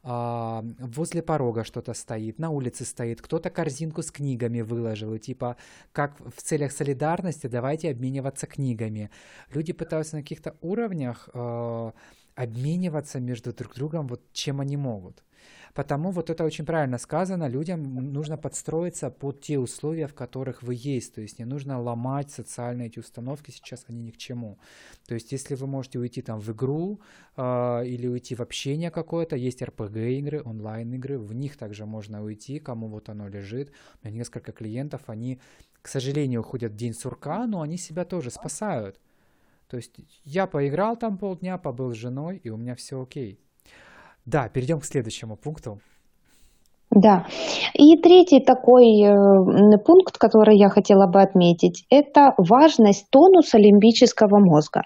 э, 0.05 0.63
возле 0.79 1.23
порога 1.23 1.65
что-то 1.65 1.95
стоит, 1.95 2.39
на 2.39 2.51
улице 2.51 2.85
стоит, 2.85 3.21
кто-то 3.21 3.51
корзинку 3.51 4.03
с 4.03 4.11
книгами 4.11 4.63
выложил, 4.63 5.15
и 5.15 5.19
типа, 5.19 5.57
как 5.93 6.19
в 6.21 6.43
целях 6.43 6.73
солидарности 6.73 7.47
давайте 7.47 7.91
обмениваться 7.91 8.47
книгами. 8.47 9.11
Люди 9.55 9.73
пытаются 9.73 10.17
на 10.17 10.23
каких-то 10.23 10.57
уровнях 10.61 11.29
э, 11.35 11.93
обмениваться 12.35 13.21
между 13.21 13.53
друг 13.53 13.75
другом, 13.75 14.07
вот 14.09 14.21
чем 14.33 14.61
они 14.61 14.77
могут. 14.77 15.23
Потому 15.75 16.11
вот 16.11 16.29
это 16.29 16.45
очень 16.45 16.67
правильно 16.67 16.99
сказано, 16.99 17.49
людям 17.49 18.13
нужно 18.13 18.37
подстроиться 18.37 19.11
под 19.11 19.41
те 19.41 19.59
условия, 19.59 20.07
в 20.07 20.15
которых 20.15 20.63
вы 20.63 20.75
есть. 20.77 21.15
То 21.15 21.21
есть 21.23 21.39
не 21.39 21.45
нужно 21.45 21.81
ломать 21.81 22.31
социальные 22.31 22.89
эти 22.89 22.99
установки, 22.99 23.51
сейчас 23.51 23.87
они 23.89 24.03
ни 24.03 24.11
к 24.11 24.19
чему. 24.19 24.59
То 25.07 25.15
есть 25.15 25.33
если 25.33 25.55
вы 25.55 25.67
можете 25.67 25.99
уйти 25.99 26.21
там 26.21 26.41
в 26.41 26.53
игру 26.53 27.01
э, 27.37 27.43
или 27.87 28.07
уйти 28.07 28.35
в 28.35 28.41
общение 28.41 28.91
какое-то, 28.91 29.37
есть 29.37 29.63
RPG-игры, 29.63 30.43
онлайн-игры, 30.45 31.19
в 31.19 31.33
них 31.33 31.57
также 31.57 31.87
можно 31.87 32.23
уйти, 32.23 32.59
кому 32.59 32.89
вот 32.89 33.09
оно 33.09 33.29
лежит. 33.29 33.73
У 34.03 34.07
меня 34.07 34.19
несколько 34.19 34.53
клиентов, 34.53 35.03
они 35.07 35.41
к 35.83 35.89
сожалению, 35.89 36.41
уходят 36.41 36.73
в 36.73 36.77
день 36.77 36.95
сурка, 36.95 37.47
но 37.47 37.61
они 37.61 37.77
себя 37.77 38.05
тоже 38.05 38.31
спасают. 38.31 39.01
То 39.67 39.77
есть 39.77 39.93
я 40.25 40.47
поиграл 40.47 40.97
там 40.97 41.19
полдня, 41.19 41.59
побыл 41.59 41.93
с 41.93 41.97
женой, 41.97 42.37
и 42.37 42.51
у 42.51 42.57
меня 42.57 42.77
все 42.77 43.03
окей. 43.03 43.41
Да, 44.25 44.49
перейдем 44.49 44.81
к 44.81 44.85
следующему 44.85 45.37
пункту. 45.37 45.81
Да. 46.95 47.25
И 47.73 47.97
третий 47.97 48.41
такой 48.41 49.01
э, 49.01 49.79
пункт, 49.79 50.19
который 50.19 50.59
я 50.59 50.69
хотела 50.69 51.07
бы 51.07 51.23
отметить, 51.23 51.87
это 51.89 52.35
важность 52.37 53.07
тонуса 53.11 53.57
лимбического 53.57 54.39
мозга. 54.39 54.83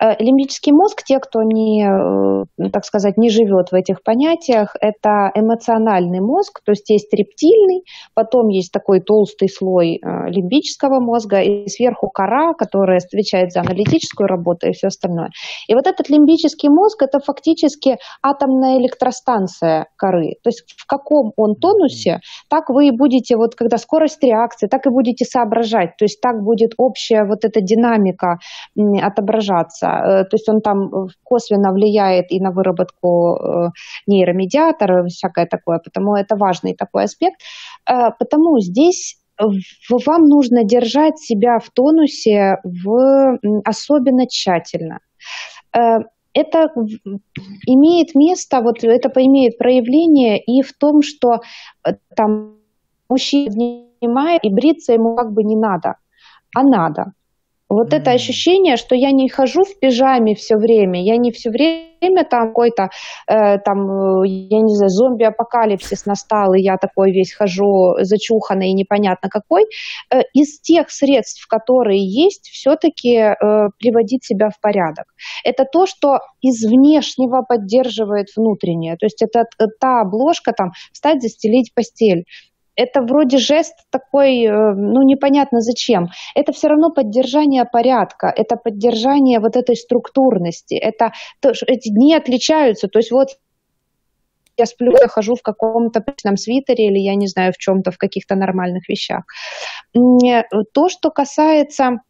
Э, 0.00 0.14
лимбический 0.22 0.72
мозг, 0.72 1.02
те, 1.02 1.18
кто 1.18 1.42
не, 1.42 1.82
э, 1.82 2.68
так 2.70 2.84
сказать, 2.84 3.16
не 3.16 3.30
живет 3.30 3.72
в 3.72 3.74
этих 3.74 4.04
понятиях, 4.04 4.76
это 4.80 5.32
эмоциональный 5.34 6.20
мозг, 6.20 6.60
то 6.64 6.70
есть 6.70 6.88
есть 6.88 7.12
рептильный, 7.12 7.82
потом 8.14 8.46
есть 8.46 8.70
такой 8.70 9.00
толстый 9.00 9.48
слой 9.48 10.00
лимбического 10.28 11.00
мозга, 11.00 11.40
и 11.40 11.66
сверху 11.66 12.10
кора, 12.10 12.54
которая 12.54 12.98
отвечает 12.98 13.50
за 13.50 13.60
аналитическую 13.60 14.28
работу 14.28 14.68
и 14.68 14.72
все 14.72 14.86
остальное. 14.86 15.30
И 15.66 15.74
вот 15.74 15.88
этот 15.88 16.08
лимбический 16.10 16.68
мозг, 16.68 17.02
это 17.02 17.18
фактически 17.18 17.98
атомная 18.22 18.78
электростанция 18.78 19.86
коры. 19.96 20.36
То 20.44 20.50
есть 20.50 20.74
в 20.76 20.86
каком 20.86 21.32
он 21.42 21.56
тонусе, 21.56 22.20
так 22.48 22.68
вы 22.70 22.88
и 22.88 22.90
будете, 22.90 23.36
вот 23.36 23.54
когда 23.54 23.78
скорость 23.78 24.22
реакции, 24.22 24.66
так 24.66 24.86
и 24.86 24.90
будете 24.90 25.24
соображать. 25.24 25.96
То 25.96 26.04
есть 26.04 26.20
так 26.20 26.42
будет 26.42 26.72
общая 26.78 27.24
вот 27.24 27.44
эта 27.44 27.60
динамика 27.60 28.38
отображаться. 29.02 29.86
Э, 29.86 30.24
то 30.24 30.36
есть 30.36 30.48
он 30.48 30.60
там 30.60 31.08
косвенно 31.22 31.72
влияет 31.72 32.30
и 32.32 32.40
на 32.40 32.50
выработку 32.50 33.36
э, 33.36 33.68
нейромедиатора, 34.06 35.06
всякое 35.06 35.46
такое, 35.46 35.78
потому 35.78 36.14
это 36.14 36.36
важный 36.36 36.74
такой 36.74 37.04
аспект. 37.04 37.40
Э, 37.88 38.10
потому 38.18 38.60
здесь 38.60 39.16
вам 39.88 40.24
нужно 40.24 40.64
держать 40.64 41.18
себя 41.18 41.58
в 41.58 41.70
тонусе 41.70 42.58
в, 42.62 43.38
особенно 43.64 44.26
тщательно 44.26 45.00
это 46.32 46.72
имеет 47.66 48.14
место, 48.14 48.60
вот 48.60 48.82
это 48.84 49.08
имеет 49.24 49.58
проявление 49.58 50.42
и 50.42 50.62
в 50.62 50.72
том, 50.72 51.02
что 51.02 51.40
э, 51.84 51.94
там 52.16 52.56
мужчина 53.08 53.50
занимает, 53.50 54.44
и 54.44 54.50
бриться 54.50 54.92
ему 54.92 55.16
как 55.16 55.32
бы 55.32 55.42
не 55.42 55.56
надо, 55.56 55.96
а 56.54 56.62
надо. 56.62 57.12
Вот 57.70 57.92
это 57.92 58.10
ощущение, 58.10 58.76
что 58.76 58.96
я 58.96 59.12
не 59.12 59.28
хожу 59.28 59.62
в 59.62 59.78
пижаме 59.78 60.34
все 60.34 60.56
время, 60.56 61.00
я 61.04 61.16
не 61.16 61.30
все 61.30 61.50
время 61.50 62.24
там 62.28 62.48
какой-то, 62.48 62.88
э, 63.28 63.58
там, 63.58 64.22
я 64.24 64.60
не 64.60 64.74
знаю, 64.74 64.90
зомби-апокалипсис 64.90 66.04
настал, 66.04 66.54
и 66.54 66.62
я 66.62 66.76
такой 66.78 67.12
весь 67.12 67.32
хожу 67.32 67.94
зачуханный 68.00 68.70
и 68.70 68.74
непонятно 68.74 69.28
какой. 69.28 69.66
Э, 70.12 70.22
из 70.34 70.60
тех 70.60 70.90
средств, 70.90 71.46
которые 71.46 72.00
есть, 72.00 72.48
все-таки 72.48 73.14
э, 73.14 73.34
приводить 73.78 74.24
себя 74.24 74.48
в 74.48 74.60
порядок. 74.60 75.04
Это 75.44 75.64
то, 75.64 75.86
что 75.86 76.18
из 76.42 76.64
внешнего 76.64 77.42
поддерживает 77.48 78.28
внутреннее. 78.36 78.96
То 78.96 79.06
есть 79.06 79.22
это 79.22 79.44
э, 79.60 79.66
та 79.78 80.00
обложка, 80.00 80.52
там, 80.52 80.72
встать, 80.92 81.22
застелить 81.22 81.72
постель 81.72 82.24
это 82.76 83.02
вроде 83.02 83.38
жест 83.38 83.74
такой, 83.90 84.44
э, 84.44 84.74
ну, 84.74 85.02
непонятно 85.02 85.60
зачем. 85.60 86.08
Это 86.34 86.52
все 86.52 86.68
равно 86.68 86.90
поддержание 86.90 87.64
порядка, 87.64 88.32
это 88.34 88.56
поддержание 88.56 89.40
вот 89.40 89.56
этой 89.56 89.76
структурности. 89.76 90.74
Это, 90.74 91.12
эти 91.66 91.90
дни 91.90 92.14
отличаются. 92.14 92.88
То 92.88 92.98
есть 92.98 93.10
вот 93.10 93.28
я 94.56 94.66
сплю, 94.66 94.92
я 95.00 95.08
хожу 95.08 95.34
в 95.34 95.42
каком-то 95.42 96.00
прочном 96.00 96.36
свитере 96.36 96.88
или, 96.88 96.98
я 96.98 97.14
не 97.14 97.26
знаю, 97.26 97.52
в 97.52 97.58
чем-то, 97.58 97.90
в 97.90 97.98
каких-то 97.98 98.34
нормальных 98.34 98.88
вещах. 98.88 99.24
То, 99.92 100.88
что 100.88 101.10
касается 101.10 102.00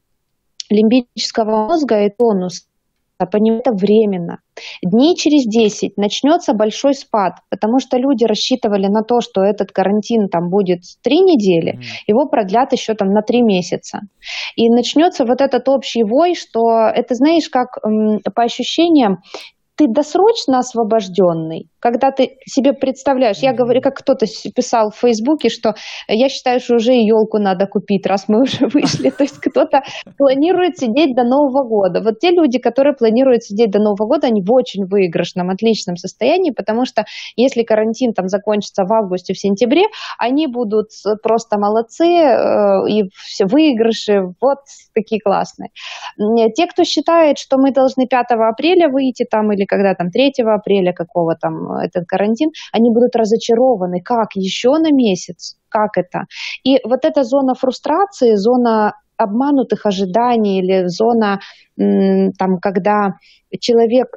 лимбического 0.68 1.66
мозга 1.68 2.04
и 2.04 2.10
тонуса, 2.10 2.64
понимать 3.26 3.60
это 3.60 3.72
временно. 3.72 4.38
Дней 4.82 5.16
через 5.16 5.44
10 5.44 5.96
начнется 5.96 6.52
большой 6.52 6.94
спад, 6.94 7.34
потому 7.50 7.78
что 7.78 7.96
люди 7.96 8.24
рассчитывали 8.24 8.86
на 8.86 9.02
то, 9.02 9.20
что 9.20 9.42
этот 9.42 9.72
карантин 9.72 10.28
там 10.28 10.50
будет 10.50 10.80
3 11.02 11.20
недели, 11.20 11.74
mm. 11.74 11.82
его 12.06 12.26
продлят 12.26 12.72
еще 12.72 12.94
там 12.94 13.08
на 13.08 13.22
3 13.22 13.42
месяца. 13.42 14.00
И 14.56 14.68
начнется 14.70 15.24
вот 15.24 15.40
этот 15.40 15.68
общий 15.68 16.04
вой, 16.04 16.34
что 16.34 16.86
это, 16.86 17.14
знаешь, 17.14 17.48
как 17.48 17.78
по 18.34 18.42
ощущениям, 18.42 19.18
ты 19.76 19.86
досрочно 19.88 20.58
освобожденный, 20.58 21.70
когда 21.80 22.10
ты 22.10 22.36
себе 22.44 22.72
представляешь, 22.74 23.38
я 23.38 23.54
говорю, 23.54 23.80
как 23.80 23.94
кто-то 23.96 24.26
писал 24.54 24.90
в 24.90 24.96
Фейсбуке, 24.96 25.48
что 25.48 25.74
я 26.06 26.28
считаю, 26.28 26.60
что 26.60 26.74
уже 26.74 26.92
елку 26.92 27.38
надо 27.38 27.66
купить, 27.66 28.06
раз 28.06 28.28
мы 28.28 28.42
уже 28.42 28.66
вышли. 28.66 29.10
То 29.10 29.24
есть 29.24 29.38
кто-то 29.38 29.80
планирует 30.18 30.76
сидеть 30.78 31.16
до 31.16 31.24
Нового 31.24 31.66
года. 31.66 32.02
Вот 32.02 32.18
те 32.20 32.30
люди, 32.30 32.58
которые 32.58 32.94
планируют 32.94 33.42
сидеть 33.44 33.70
до 33.70 33.78
Нового 33.78 34.06
года, 34.06 34.26
они 34.26 34.42
в 34.42 34.52
очень 34.52 34.84
выигрышном, 34.84 35.48
отличном 35.50 35.96
состоянии, 35.96 36.50
потому 36.50 36.84
что 36.84 37.04
если 37.36 37.62
карантин 37.62 38.12
там 38.12 38.28
закончится 38.28 38.84
в 38.84 38.92
августе, 38.92 39.32
в 39.32 39.38
сентябре, 39.38 39.84
они 40.18 40.46
будут 40.46 40.88
просто 41.22 41.58
молодцы 41.58 42.04
э, 42.04 42.88
и 42.88 43.08
все 43.14 43.46
выигрыши 43.46 44.20
вот 44.40 44.58
такие 44.94 45.20
классные. 45.20 45.70
Те, 46.54 46.66
кто 46.66 46.84
считает, 46.84 47.38
что 47.38 47.56
мы 47.56 47.72
должны 47.72 48.06
5 48.06 48.26
апреля 48.30 48.88
выйти 48.88 49.24
там 49.24 49.52
или 49.52 49.64
когда 49.70 49.94
там 49.94 50.10
3 50.10 50.32
апреля 50.46 50.92
какого 50.92 51.36
там 51.36 51.72
этот 51.72 52.06
карантин, 52.06 52.50
они 52.72 52.90
будут 52.90 53.16
разочарованы. 53.16 54.00
Как? 54.02 54.34
Еще 54.34 54.70
на 54.70 54.92
месяц? 54.92 55.56
Как 55.68 55.96
это? 55.96 56.24
И 56.64 56.78
вот 56.84 57.04
эта 57.04 57.22
зона 57.22 57.54
фрустрации, 57.54 58.34
зона 58.34 58.94
обманутых 59.16 59.86
ожиданий 59.86 60.58
или 60.60 60.86
зона, 60.86 61.40
там, 61.76 62.58
когда 62.60 63.14
человек 63.60 64.08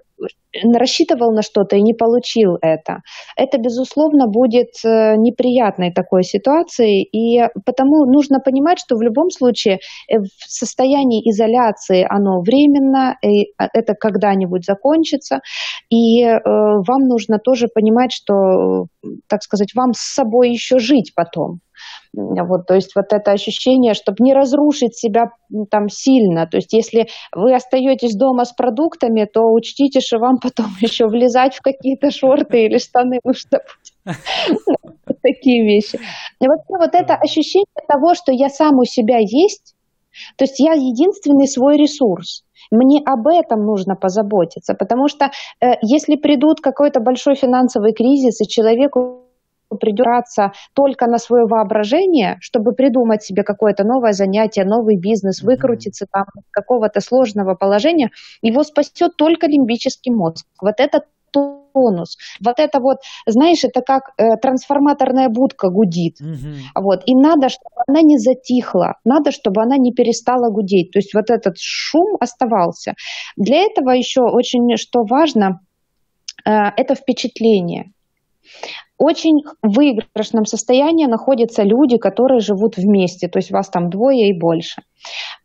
рассчитывал 0.74 1.32
на 1.34 1.42
что-то 1.42 1.76
и 1.76 1.82
не 1.82 1.94
получил 1.94 2.58
это. 2.62 3.02
Это, 3.36 3.58
безусловно, 3.58 4.28
будет 4.28 4.70
э, 4.86 5.16
неприятной 5.18 5.92
такой 5.92 6.24
ситуацией, 6.24 7.04
и 7.04 7.42
потому 7.66 8.06
нужно 8.06 8.40
понимать, 8.40 8.80
что 8.80 8.96
в 8.96 9.02
любом 9.02 9.30
случае 9.30 9.80
э, 10.10 10.20
в 10.20 10.28
состоянии 10.48 11.22
изоляции 11.30 12.06
оно 12.08 12.42
временно, 12.42 13.18
и 13.22 13.54
а, 13.58 13.68
это 13.74 13.94
когда-нибудь 13.94 14.66
закончится, 14.66 15.40
и 15.90 16.24
э, 16.24 16.40
вам 16.44 17.08
нужно 17.08 17.40
тоже 17.40 17.68
понимать, 17.68 18.12
что, 18.12 18.86
так 19.28 19.44
сказать, 19.44 19.74
вам 19.76 19.94
с 19.94 20.14
собой 20.14 20.52
еще 20.52 20.80
жить 20.80 21.14
потом. 21.16 21.60
Вот, 22.16 22.68
то 22.68 22.76
есть 22.76 22.96
вот 22.96 23.06
это 23.12 23.32
ощущение, 23.32 23.96
чтобы 23.96 24.18
не 24.20 24.34
разрушить 24.34 24.96
себя 24.96 25.32
там 25.72 25.90
сильно. 25.90 26.46
То 26.46 26.58
есть 26.58 26.72
если 26.72 27.08
вы 27.36 27.56
остаетесь 27.56 28.16
дома 28.16 28.46
с 28.46 28.54
продуктами, 28.54 29.26
то 29.26 29.42
учтите, 29.52 30.00
что 30.00 30.20
вам 30.20 30.38
потом 30.38 30.68
еще 30.82 31.08
влезать 31.08 31.56
в 31.56 31.62
какие-то 31.62 32.12
шорты 32.12 32.66
или 32.66 32.78
штаны 32.78 33.20
нужно 33.24 33.62
Такие 35.24 35.64
вещи. 35.64 36.00
Вот, 36.40 36.60
вот 36.68 36.94
это 36.94 37.16
ощущение 37.16 37.66
того, 37.88 38.14
что 38.14 38.32
я 38.32 38.50
сам 38.50 38.78
у 38.78 38.84
себя 38.84 39.18
есть, 39.20 39.74
то 40.38 40.44
есть 40.44 40.60
я 40.60 40.74
единственный 40.74 41.48
свой 41.48 41.78
ресурс. 41.78 42.44
Мне 42.72 43.02
об 43.06 43.28
этом 43.28 43.66
нужно 43.66 43.96
позаботиться, 43.96 44.74
потому 44.74 45.08
что 45.08 45.32
э, 45.62 45.76
если 45.82 46.16
придут 46.16 46.60
какой-то 46.60 47.00
большой 47.00 47.36
финансовый 47.36 47.94
кризис, 47.94 48.42
и 48.42 48.48
человеку 48.48 49.23
придираться 49.76 50.52
только 50.74 51.08
на 51.08 51.18
свое 51.18 51.46
воображение, 51.46 52.38
чтобы 52.42 52.74
придумать 52.74 53.24
себе 53.24 53.44
какое-то 53.44 53.84
новое 53.84 54.14
занятие, 54.14 54.66
новый 54.66 54.98
бизнес, 54.98 55.42
выкрутиться 55.42 56.06
там 56.12 56.26
из 56.38 56.44
какого-то 56.52 57.00
сложного 57.02 57.56
положения, 57.56 58.12
его 58.42 58.64
спасет 58.64 59.16
только 59.18 59.48
лимбический 59.48 60.12
мозг. 60.14 60.46
Вот 60.62 60.76
этот 60.80 61.04
тонус. 61.34 62.18
Вот 62.44 62.60
это 62.60 62.80
вот, 62.80 62.98
знаешь, 63.26 63.64
это 63.64 63.82
как 63.82 64.12
э, 64.18 64.38
трансформаторная 64.42 65.30
будка 65.30 65.70
гудит. 65.70 66.22
Mm-hmm. 66.22 66.56
Вот. 66.76 67.02
И 67.06 67.16
надо, 67.16 67.50
чтобы 67.50 67.82
она 67.88 68.02
не 68.02 68.18
затихла, 68.18 68.96
надо, 69.04 69.32
чтобы 69.32 69.62
она 69.62 69.78
не 69.78 69.92
перестала 69.92 70.50
гудеть. 70.52 70.92
То 70.92 71.00
есть 71.00 71.14
вот 71.14 71.30
этот 71.30 71.56
шум 71.58 72.18
оставался. 72.20 72.94
Для 73.36 73.64
этого 73.64 73.90
еще 73.92 74.22
очень, 74.22 74.78
что 74.78 75.04
важно, 75.04 75.60
э, 76.46 76.52
это 76.78 76.96
впечатление 76.96 77.92
очень 78.98 79.44
выигрышном 79.62 80.46
состоянии 80.46 81.06
находятся 81.06 81.64
люди, 81.64 81.98
которые 81.98 82.40
живут 82.40 82.78
вместе, 82.78 83.28
то 83.28 83.40
есть 83.40 83.52
вас 83.52 83.70
там 83.70 83.90
двое 83.90 84.30
и 84.30 84.40
больше. 84.40 84.82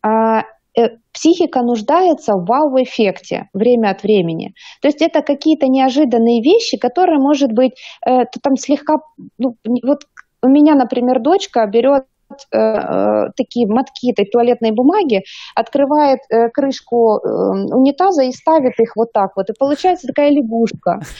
А, 0.03 0.43
э, 0.77 0.91
психика 1.13 1.63
нуждается 1.63 2.35
в 2.35 2.45
вау-эффекте 2.45 3.49
время 3.53 3.91
от 3.91 4.03
времени. 4.03 4.55
То 4.81 4.89
есть 4.89 5.03
это 5.03 5.23
какие-то 5.23 5.67
неожиданные 5.67 6.43
вещи, 6.43 6.79
которые, 6.79 7.19
может 7.19 7.53
быть, 7.53 7.73
э, 8.07 8.25
там 8.43 8.57
слегка... 8.57 8.99
Ну, 9.39 9.57
вот 9.83 10.03
у 10.43 10.49
меня, 10.49 10.75
например, 10.75 11.21
дочка 11.21 11.67
берет 11.67 12.05
э, 12.53 12.59
э, 12.59 13.31
такие 13.37 13.67
мотки 13.67 14.13
этой 14.13 14.27
туалетной 14.27 14.73
бумаги, 14.73 15.23
открывает 15.55 16.21
э, 16.31 16.49
крышку 16.51 17.19
э, 17.19 17.29
унитаза 17.75 18.23
и 18.23 18.33
ставит 18.33 18.79
их 18.79 18.97
вот 18.97 19.13
так 19.13 19.37
вот. 19.37 19.51
И 19.51 19.55
получается 19.59 20.07
такая 20.07 20.31
лягушка. 20.31 21.01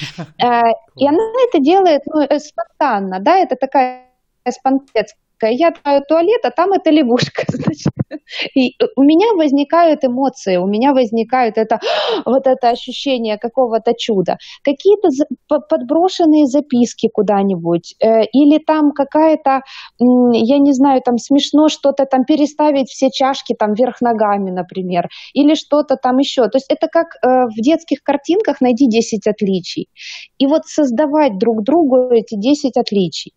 Э, 0.41 0.63
и 0.97 1.07
она 1.07 1.23
это 1.49 1.61
делает 1.63 2.03
ну, 2.07 2.27
спонтанно, 2.39 3.19
да, 3.21 3.39
это 3.39 3.57
такая 3.57 4.05
спонтанность 4.49 5.17
лягушка. 5.39 5.47
Я 5.47 5.69
открываю 5.69 6.03
туалет, 6.09 6.41
а 6.45 6.51
там 6.51 6.73
эта 6.73 6.91
лягушка. 6.91 7.45
Значит, 7.49 7.93
и 8.55 8.75
у 8.97 9.03
меня 9.03 9.35
возникают 9.37 10.05
эмоции, 10.05 10.57
у 10.57 10.67
меня 10.67 10.93
возникают 10.93 11.59
это, 11.59 11.81
вот 12.27 12.47
это 12.47 12.71
ощущение 12.71 13.39
какого-то 13.39 13.95
чуда. 13.97 14.39
Какие-то 14.63 15.09
подброшенные 15.69 16.47
записки 16.47 17.09
куда-нибудь, 17.09 17.95
э, 18.01 18.25
или 18.33 18.59
там 18.59 18.93
какая-то, 18.93 19.63
я 19.99 20.59
не 20.59 20.73
знаю, 20.73 21.01
там 21.05 21.19
смешно 21.19 21.69
что-то 21.69 22.05
там 22.07 22.25
переставить 22.25 22.89
все 22.89 23.11
чашки 23.11 23.55
там 23.55 23.75
вверх 23.75 24.01
ногами, 24.01 24.51
например, 24.51 25.09
или 25.35 25.55
что-то 25.55 25.97
там 25.97 26.19
еще. 26.19 26.49
То 26.49 26.57
есть 26.57 26.67
это 26.71 26.89
как 26.89 27.07
э, 27.23 27.47
в 27.47 27.55
детских 27.57 28.03
картинках 28.03 28.61
«Найди 28.61 28.87
10 28.89 29.27
отличий». 29.27 29.89
И 30.39 30.47
вот 30.47 30.67
создавать 30.67 31.39
друг 31.39 31.63
другу 31.63 32.11
эти 32.13 32.37
10 32.37 32.77
отличий 32.77 33.33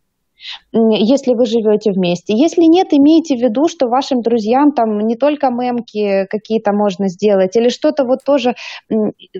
если 0.71 1.33
вы 1.33 1.45
живете 1.45 1.91
вместе. 1.91 2.33
Если 2.33 2.63
нет, 2.63 2.87
имейте 2.91 3.35
в 3.35 3.41
виду, 3.41 3.67
что 3.67 3.87
вашим 3.87 4.21
друзьям 4.21 4.71
там 4.71 4.99
не 4.99 5.15
только 5.15 5.49
мемки 5.49 6.25
какие-то 6.29 6.71
можно 6.73 7.07
сделать, 7.07 7.55
или 7.55 7.69
что-то 7.69 8.05
вот 8.05 8.23
тоже 8.25 8.55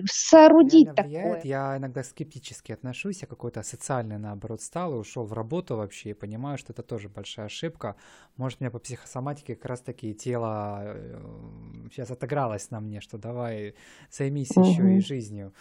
соорудить 0.04 0.88
Реально 0.96 1.02
такое. 1.02 1.40
Я 1.44 1.76
иногда 1.76 2.02
скептически 2.02 2.72
отношусь, 2.72 3.22
я 3.22 3.28
какой-то 3.28 3.62
социальный, 3.62 4.18
наоборот, 4.18 4.60
стал 4.60 4.94
и 4.94 4.98
ушел 4.98 5.24
в 5.24 5.32
работу 5.32 5.76
вообще, 5.76 6.10
и 6.10 6.14
понимаю, 6.14 6.58
что 6.58 6.72
это 6.72 6.82
тоже 6.82 7.08
большая 7.08 7.46
ошибка. 7.46 7.96
Может, 8.36 8.60
у 8.60 8.64
меня 8.64 8.70
по 8.70 8.78
психосоматике 8.78 9.54
как 9.54 9.66
раз-таки 9.66 10.14
тело 10.14 10.96
сейчас 11.90 12.10
э, 12.10 12.14
отыгралось 12.14 12.70
на 12.70 12.80
мне, 12.80 13.00
что 13.00 13.18
давай 13.18 13.74
займись 14.10 14.50
угу. 14.56 14.68
еще 14.68 14.96
и 14.96 15.00
жизнью. 15.00 15.52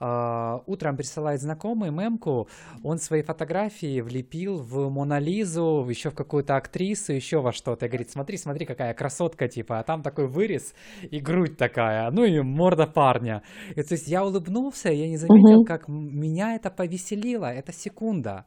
Uh, 0.00 0.60
утром 0.66 0.96
присылает 0.96 1.40
знакомый 1.40 1.90
мемку, 1.90 2.48
он 2.82 2.98
свои 2.98 3.22
фотографии 3.22 4.00
влепил 4.00 4.56
в 4.56 4.90
Монолизу, 4.90 5.86
еще 5.88 6.10
в 6.10 6.14
какую-то 6.14 6.56
актрису, 6.56 7.12
еще 7.12 7.40
во 7.40 7.52
что-то. 7.52 7.86
И 7.86 7.88
говорит, 7.88 8.10
смотри, 8.10 8.36
смотри, 8.36 8.66
какая 8.66 8.92
красотка, 8.94 9.48
типа, 9.48 9.78
а 9.78 9.84
там 9.84 10.02
такой 10.02 10.26
вырез 10.26 10.74
и 11.02 11.20
грудь 11.20 11.56
такая, 11.56 12.10
ну 12.10 12.24
и 12.24 12.40
морда 12.40 12.86
парня. 12.86 13.42
И 13.76 13.82
то 13.82 13.94
есть 13.94 14.08
я 14.08 14.24
улыбнулся, 14.24 14.90
я 14.90 15.08
не 15.08 15.16
заметил, 15.16 15.62
uh-huh. 15.62 15.66
как 15.66 15.88
меня 15.88 16.54
это 16.56 16.70
повеселило, 16.70 17.46
это 17.46 17.72
секунда. 17.72 18.44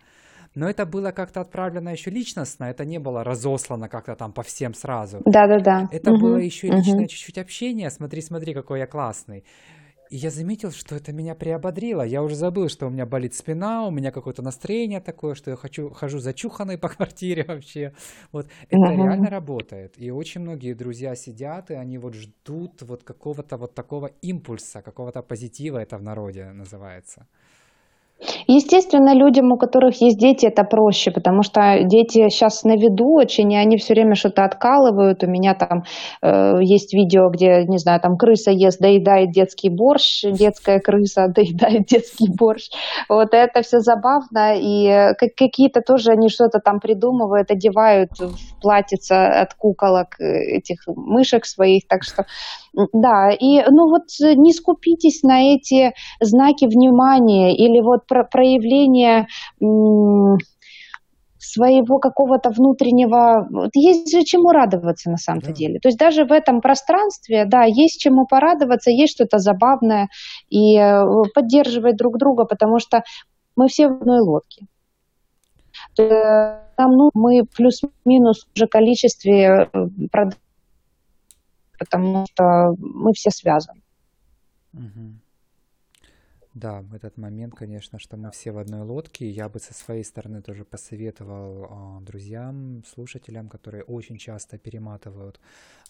Но 0.55 0.67
это 0.67 0.85
было 0.85 1.11
как-то 1.11 1.41
отправлено 1.41 1.89
еще 1.89 2.09
личностно, 2.09 2.65
это 2.65 2.83
не 2.83 2.99
было 2.99 3.23
разослано 3.23 3.89
как-то 3.89 4.15
там 4.15 4.33
по 4.33 4.41
всем 4.41 4.73
сразу. 4.73 5.21
Да-да-да. 5.25 5.87
Это 5.91 6.11
угу, 6.11 6.19
было 6.21 6.37
еще 6.37 6.67
и 6.67 6.71
личное 6.71 7.01
угу. 7.01 7.07
чуть-чуть 7.07 7.37
общение. 7.37 7.89
Смотри, 7.91 8.21
смотри, 8.21 8.53
какой 8.55 8.79
я 8.79 8.87
классный. 8.87 9.43
И 10.09 10.17
я 10.17 10.29
заметил, 10.29 10.71
что 10.71 10.95
это 10.95 11.11
меня 11.11 11.35
приободрило. 11.35 12.01
Я 12.01 12.23
уже 12.23 12.35
забыл, 12.35 12.69
что 12.69 12.87
у 12.87 12.89
меня 12.89 13.05
болит 13.05 13.33
спина, 13.35 13.85
у 13.85 13.91
меня 13.91 14.11
какое-то 14.11 14.41
настроение 14.41 15.01
такое, 15.01 15.35
что 15.35 15.51
я 15.51 15.57
хочу, 15.57 15.89
хожу 15.89 16.19
зачуханной 16.19 16.77
по 16.77 16.89
квартире 16.95 17.43
вообще. 17.43 17.93
Вот 18.31 18.47
это 18.69 18.77
uh-huh. 18.77 18.95
реально 18.95 19.29
работает. 19.29 19.93
И 19.97 20.11
очень 20.11 20.41
многие 20.41 20.73
друзья 20.73 21.15
сидят, 21.15 21.71
и 21.71 21.73
они 21.73 21.97
вот 21.97 22.13
ждут 22.13 22.81
вот 22.81 23.03
какого-то 23.03 23.57
вот 23.57 23.73
такого 23.75 24.07
импульса, 24.21 24.81
какого-то 24.81 25.21
позитива, 25.21 25.79
это 25.79 25.97
в 25.97 26.03
народе 26.03 26.51
называется. 26.53 27.27
Естественно, 28.47 29.13
людям, 29.13 29.51
у 29.51 29.57
которых 29.57 30.01
есть 30.01 30.17
дети, 30.17 30.47
это 30.47 30.63
проще, 30.63 31.11
потому 31.11 31.43
что 31.43 31.83
дети 31.83 32.29
сейчас 32.29 32.63
на 32.63 32.75
виду 32.75 33.13
очень, 33.13 33.51
и 33.51 33.55
они 33.55 33.77
все 33.77 33.93
время 33.93 34.15
что-то 34.15 34.43
откалывают. 34.43 35.23
У 35.23 35.27
меня 35.27 35.53
там 35.53 35.83
э, 36.23 36.59
есть 36.61 36.93
видео, 36.93 37.29
где, 37.29 37.63
не 37.65 37.77
знаю, 37.77 38.01
там 38.01 38.17
крыса 38.17 38.49
ест, 38.49 38.79
доедает 38.79 39.31
детский 39.31 39.69
борщ, 39.69 40.23
детская 40.23 40.79
крыса 40.79 41.27
доедает 41.35 41.85
детский 41.85 42.27
борщ. 42.35 42.69
Вот 43.07 43.33
это 43.33 43.61
все 43.61 43.79
забавно, 43.79 44.55
и 44.55 44.87
э, 44.87 45.13
какие-то 45.13 45.81
тоже 45.81 46.11
они 46.11 46.29
что-то 46.29 46.59
там 46.59 46.79
придумывают, 46.79 47.51
одевают 47.51 48.11
в 48.19 48.59
платьица 48.61 49.41
от 49.41 49.53
куколок 49.53 50.19
э, 50.19 50.57
этих 50.57 50.87
мышек 50.87 51.45
своих, 51.45 51.87
так 51.87 52.03
что 52.03 52.25
да, 52.93 53.31
и 53.31 53.63
ну 53.69 53.89
вот 53.89 54.05
не 54.19 54.53
скупитесь 54.53 55.23
на 55.23 55.53
эти 55.53 55.93
знаки 56.19 56.65
внимания 56.65 57.55
или 57.55 57.81
вот 57.81 58.05
про 58.05 58.23
проявление 58.23 59.27
своего 61.39 61.99
какого-то 61.99 62.49
внутреннего... 62.49 63.47
Есть 63.73 64.11
же 64.11 64.23
чему 64.23 64.51
радоваться 64.51 65.09
на 65.09 65.17
самом-то 65.17 65.47
да. 65.47 65.53
деле. 65.53 65.79
То 65.79 65.87
есть 65.87 65.97
даже 65.97 66.25
в 66.25 66.31
этом 66.31 66.61
пространстве, 66.61 67.45
да, 67.45 67.63
есть 67.63 68.01
чему 68.01 68.25
порадоваться, 68.27 68.91
есть 68.91 69.13
что-то 69.13 69.39
забавное 69.39 70.09
и 70.49 70.77
э, 70.77 71.03
поддерживать 71.33 71.95
друг 71.95 72.17
друга, 72.17 72.45
потому 72.45 72.79
что 72.79 73.03
мы 73.55 73.69
все 73.69 73.87
в 73.87 74.01
одной 74.01 74.19
лодке. 74.19 74.65
Там, 75.95 76.91
ну, 76.91 77.11
мы 77.13 77.43
плюс-минус 77.55 78.47
уже 78.55 78.67
количестве 78.67 79.69
э, 79.73 79.87
потому 81.77 82.25
что 82.31 82.75
мы 82.77 83.13
все 83.13 83.29
связаны. 83.29 83.81
Угу. 84.73 85.19
Да, 86.53 86.81
в 86.81 86.95
этот 86.95 87.17
момент, 87.17 87.53
конечно, 87.53 87.99
что 87.99 88.17
мы 88.17 88.31
все 88.31 88.51
в 88.51 88.57
одной 88.57 88.81
лодке. 88.81 89.29
Я 89.29 89.47
бы 89.47 89.59
со 89.59 89.75
своей 89.75 90.03
стороны 90.03 90.41
тоже 90.41 90.65
посоветовал 90.65 91.99
э, 91.99 92.03
друзьям, 92.03 92.83
слушателям, 92.83 93.47
которые 93.47 93.83
очень 93.83 94.17
часто 94.17 94.57
перематывают 94.57 95.39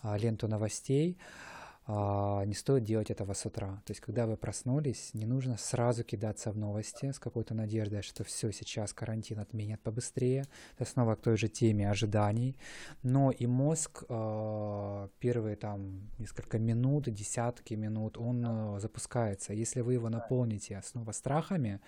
э, 0.03 0.17
ленту 0.17 0.49
новостей, 0.49 1.17
а, 1.17 1.56
не 1.87 2.53
стоит 2.53 2.83
делать 2.83 3.09
этого 3.11 3.33
с 3.33 3.45
утра. 3.45 3.81
То 3.85 3.91
есть, 3.91 4.01
когда 4.01 4.25
вы 4.25 4.35
проснулись, 4.35 5.13
не 5.13 5.25
нужно 5.25 5.57
сразу 5.57 6.03
кидаться 6.03 6.51
в 6.51 6.57
новости 6.57 7.11
с 7.11 7.19
какой-то 7.19 7.53
надеждой, 7.53 8.01
что 8.01 8.23
все, 8.23 8.51
сейчас 8.51 8.93
карантин 8.93 9.39
отменят 9.39 9.81
побыстрее. 9.81 10.45
Это 10.77 10.89
снова 10.89 11.15
к 11.15 11.21
той 11.21 11.37
же 11.37 11.47
теме 11.47 11.89
ожиданий. 11.89 12.57
Но 13.03 13.31
и 13.31 13.47
мозг 13.47 14.03
а, 14.09 15.09
первые 15.19 15.55
там 15.55 16.09
несколько 16.17 16.59
минут, 16.59 17.05
десятки 17.05 17.75
минут, 17.75 18.17
он 18.17 18.45
а, 18.45 18.79
запускается. 18.79 19.53
Если 19.53 19.81
вы 19.81 19.93
его 19.93 20.09
наполните 20.09 20.81
снова 20.83 21.13
страхами, 21.13 21.79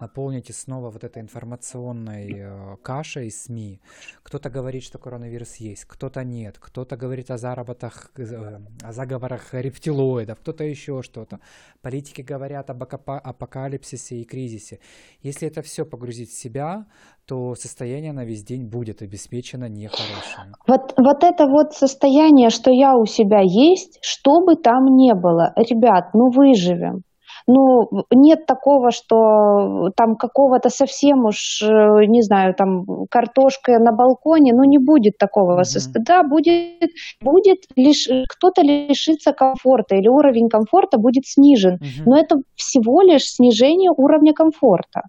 наполните 0.00 0.52
снова 0.52 0.90
вот 0.90 1.02
этой 1.02 1.22
информационной 1.22 2.76
кашей 2.82 3.30
СМИ, 3.30 3.80
кто-то 4.22 4.50
говорит, 4.50 4.82
что 4.82 4.98
коронавирус 4.98 5.56
есть, 5.56 5.84
кто-то 5.86 6.24
нет, 6.24 6.58
кто-то 6.58 6.96
говорит 6.96 7.30
о 7.30 7.38
заработах, 7.38 8.10
э, 8.16 8.60
о 8.82 8.92
заговорах 8.92 9.45
рептилоидов, 9.52 10.40
кто-то 10.40 10.64
еще 10.64 11.02
что-то. 11.02 11.40
Политики 11.82 12.22
говорят 12.22 12.70
об 12.70 12.82
апокалипсисе 12.82 14.16
и 14.16 14.24
кризисе. 14.24 14.80
Если 15.22 15.48
это 15.48 15.62
все 15.62 15.84
погрузить 15.84 16.30
в 16.30 16.38
себя, 16.38 16.86
то 17.26 17.54
состояние 17.54 18.12
на 18.12 18.24
весь 18.24 18.44
день 18.44 18.68
будет 18.68 19.02
обеспечено 19.02 19.68
нехорошим. 19.68 20.54
Вот, 20.66 20.94
вот 20.96 21.24
это 21.24 21.46
вот 21.46 21.72
состояние, 21.72 22.50
что 22.50 22.70
я 22.70 22.96
у 22.96 23.04
себя 23.04 23.40
есть, 23.42 23.98
что 24.02 24.40
бы 24.44 24.56
там 24.56 24.84
ни 24.96 25.12
было, 25.12 25.52
ребят, 25.56 26.10
ну 26.14 26.30
выживем 26.30 27.02
ну, 27.46 27.88
нет 28.10 28.46
такого, 28.46 28.90
что 28.90 29.90
там 29.96 30.16
какого-то 30.16 30.68
совсем 30.68 31.24
уж, 31.24 31.62
э, 31.62 32.06
не 32.06 32.22
знаю, 32.22 32.54
там 32.54 32.84
картошка 33.08 33.78
на 33.78 33.92
балконе, 33.92 34.52
ну, 34.52 34.64
не 34.64 34.78
будет 34.78 35.18
такого 35.18 35.60
mm-hmm. 35.60 35.92
Да, 36.06 36.22
будет, 36.22 36.90
будет 37.20 37.58
лишь, 37.76 38.08
кто-то 38.28 38.62
лишится 38.62 39.32
комфорта 39.32 39.94
или 39.94 40.08
уровень 40.08 40.48
комфорта 40.48 40.98
будет 40.98 41.26
снижен, 41.26 41.74
mm-hmm. 41.74 42.02
но 42.06 42.18
это 42.18 42.36
всего 42.54 43.02
лишь 43.02 43.24
снижение 43.24 43.92
уровня 43.96 44.32
комфорта. 44.32 45.02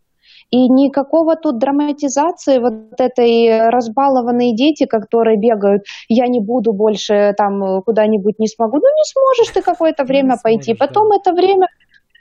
И 0.49 0.69
никакого 0.69 1.35
тут 1.35 1.57
драматизации 1.57 2.59
вот 2.59 2.99
этой 2.99 3.69
разбалованные 3.69 4.55
дети, 4.55 4.85
которые 4.85 5.37
бегают, 5.37 5.83
я 6.07 6.27
не 6.27 6.39
буду 6.39 6.71
больше 6.71 7.33
там 7.37 7.81
куда-нибудь 7.81 8.39
не 8.39 8.47
смогу. 8.47 8.77
Ну, 8.77 8.81
не 8.81 9.03
сможешь 9.11 9.53
ты 9.53 9.61
какое-то 9.61 10.05
время 10.05 10.35
не 10.35 10.41
пойти. 10.41 10.73
Сможешь, 10.73 10.79
Потом 10.79 11.09
да. 11.09 11.15
это 11.17 11.33
время 11.33 11.67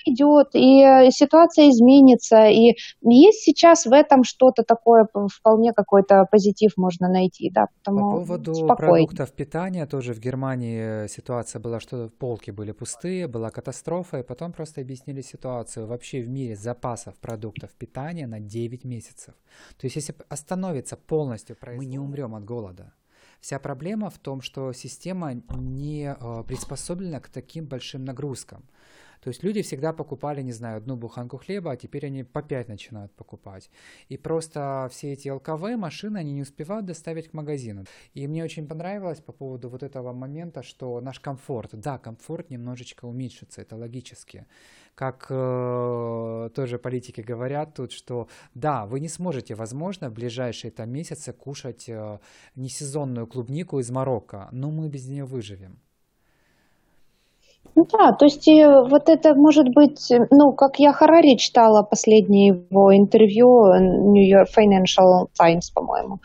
идет, 0.06 0.54
и 0.54 0.82
э, 0.82 1.10
ситуация 1.10 1.70
изменится, 1.70 2.46
и 2.46 2.76
есть 3.02 3.40
сейчас 3.40 3.86
в 3.86 3.92
этом 3.92 4.24
что-то 4.24 4.62
такое, 4.62 5.06
вполне 5.28 5.72
какой-то 5.72 6.26
позитив 6.30 6.72
можно 6.76 7.08
найти, 7.08 7.50
да, 7.50 7.66
потому 7.78 8.10
По 8.10 8.16
поводу 8.18 8.54
спокойнее. 8.54 9.06
продуктов 9.06 9.32
питания, 9.32 9.86
тоже 9.86 10.14
в 10.14 10.20
Германии 10.20 11.04
э, 11.04 11.08
ситуация 11.08 11.60
была, 11.60 11.80
что 11.80 12.10
полки 12.18 12.50
были 12.50 12.72
пустые, 12.72 13.28
была 13.28 13.50
катастрофа, 13.50 14.18
и 14.18 14.22
потом 14.22 14.52
просто 14.52 14.80
объяснили 14.80 15.20
ситуацию. 15.20 15.86
Вообще 15.86 16.20
в 16.20 16.28
мире 16.28 16.56
запасов 16.56 17.14
продуктов 17.16 17.70
питания 17.72 18.26
на 18.26 18.40
9 18.40 18.84
месяцев. 18.84 19.34
То 19.78 19.86
есть 19.86 19.96
если 19.96 20.14
остановится 20.28 20.96
полностью, 20.96 21.56
мы 21.76 21.86
не 21.86 21.98
умрем 21.98 22.34
от 22.34 22.44
голода. 22.44 22.92
Вся 23.40 23.58
проблема 23.58 24.10
в 24.10 24.18
том, 24.18 24.40
что 24.40 24.72
система 24.72 25.34
не 25.56 26.16
э, 26.18 26.44
приспособлена 26.48 27.20
к 27.20 27.28
таким 27.28 27.66
большим 27.66 28.04
нагрузкам. 28.04 28.64
То 29.20 29.28
есть 29.28 29.42
люди 29.42 29.62
всегда 29.62 29.92
покупали, 29.92 30.42
не 30.42 30.52
знаю, 30.52 30.78
одну 30.78 30.96
буханку 30.96 31.36
хлеба, 31.38 31.72
а 31.72 31.76
теперь 31.76 32.06
они 32.06 32.24
по 32.24 32.42
пять 32.42 32.68
начинают 32.68 33.12
покупать. 33.12 33.70
И 34.08 34.16
просто 34.16 34.88
все 34.90 35.12
эти 35.12 35.28
ЛКВ 35.28 35.76
машины, 35.76 36.18
они 36.18 36.32
не 36.32 36.42
успевают 36.42 36.86
доставить 36.86 37.28
к 37.28 37.34
магазину. 37.34 37.84
И 38.14 38.26
мне 38.26 38.44
очень 38.44 38.66
понравилось 38.66 39.20
по 39.20 39.32
поводу 39.32 39.68
вот 39.68 39.82
этого 39.82 40.12
момента, 40.12 40.62
что 40.62 41.00
наш 41.00 41.20
комфорт, 41.20 41.70
да, 41.72 41.98
комфорт 41.98 42.50
немножечко 42.50 43.04
уменьшится, 43.06 43.62
это 43.62 43.76
логически. 43.76 44.46
Как 44.94 45.26
э, 45.28 46.50
тоже 46.54 46.78
политики 46.78 47.20
говорят 47.20 47.74
тут, 47.74 47.92
что 47.92 48.28
да, 48.54 48.86
вы 48.86 49.00
не 49.00 49.08
сможете, 49.08 49.54
возможно, 49.54 50.08
в 50.08 50.14
ближайшие 50.14 50.70
там 50.70 50.90
месяцы 50.90 51.34
кушать 51.34 51.88
э, 51.88 52.18
несезонную 52.54 53.26
клубнику 53.26 53.78
из 53.78 53.90
Марокко, 53.90 54.48
но 54.52 54.70
мы 54.70 54.88
без 54.88 55.06
нее 55.06 55.24
выживем. 55.24 55.80
Ну 57.76 57.86
да, 57.92 58.12
то 58.12 58.24
есть 58.24 58.48
э, 58.48 58.66
вот 58.88 59.10
это 59.10 59.34
может 59.34 59.68
быть, 59.68 60.10
э, 60.10 60.26
ну, 60.30 60.52
как 60.52 60.78
я 60.78 60.94
Харари 60.94 61.36
читала 61.36 61.82
последнее 61.82 62.64
его 62.70 62.96
интервью 62.96 63.66
э, 63.66 63.78
New 63.80 64.26
York 64.26 64.48
Financial 64.48 65.26
Times, 65.38 65.70
по-моему, 65.72 66.20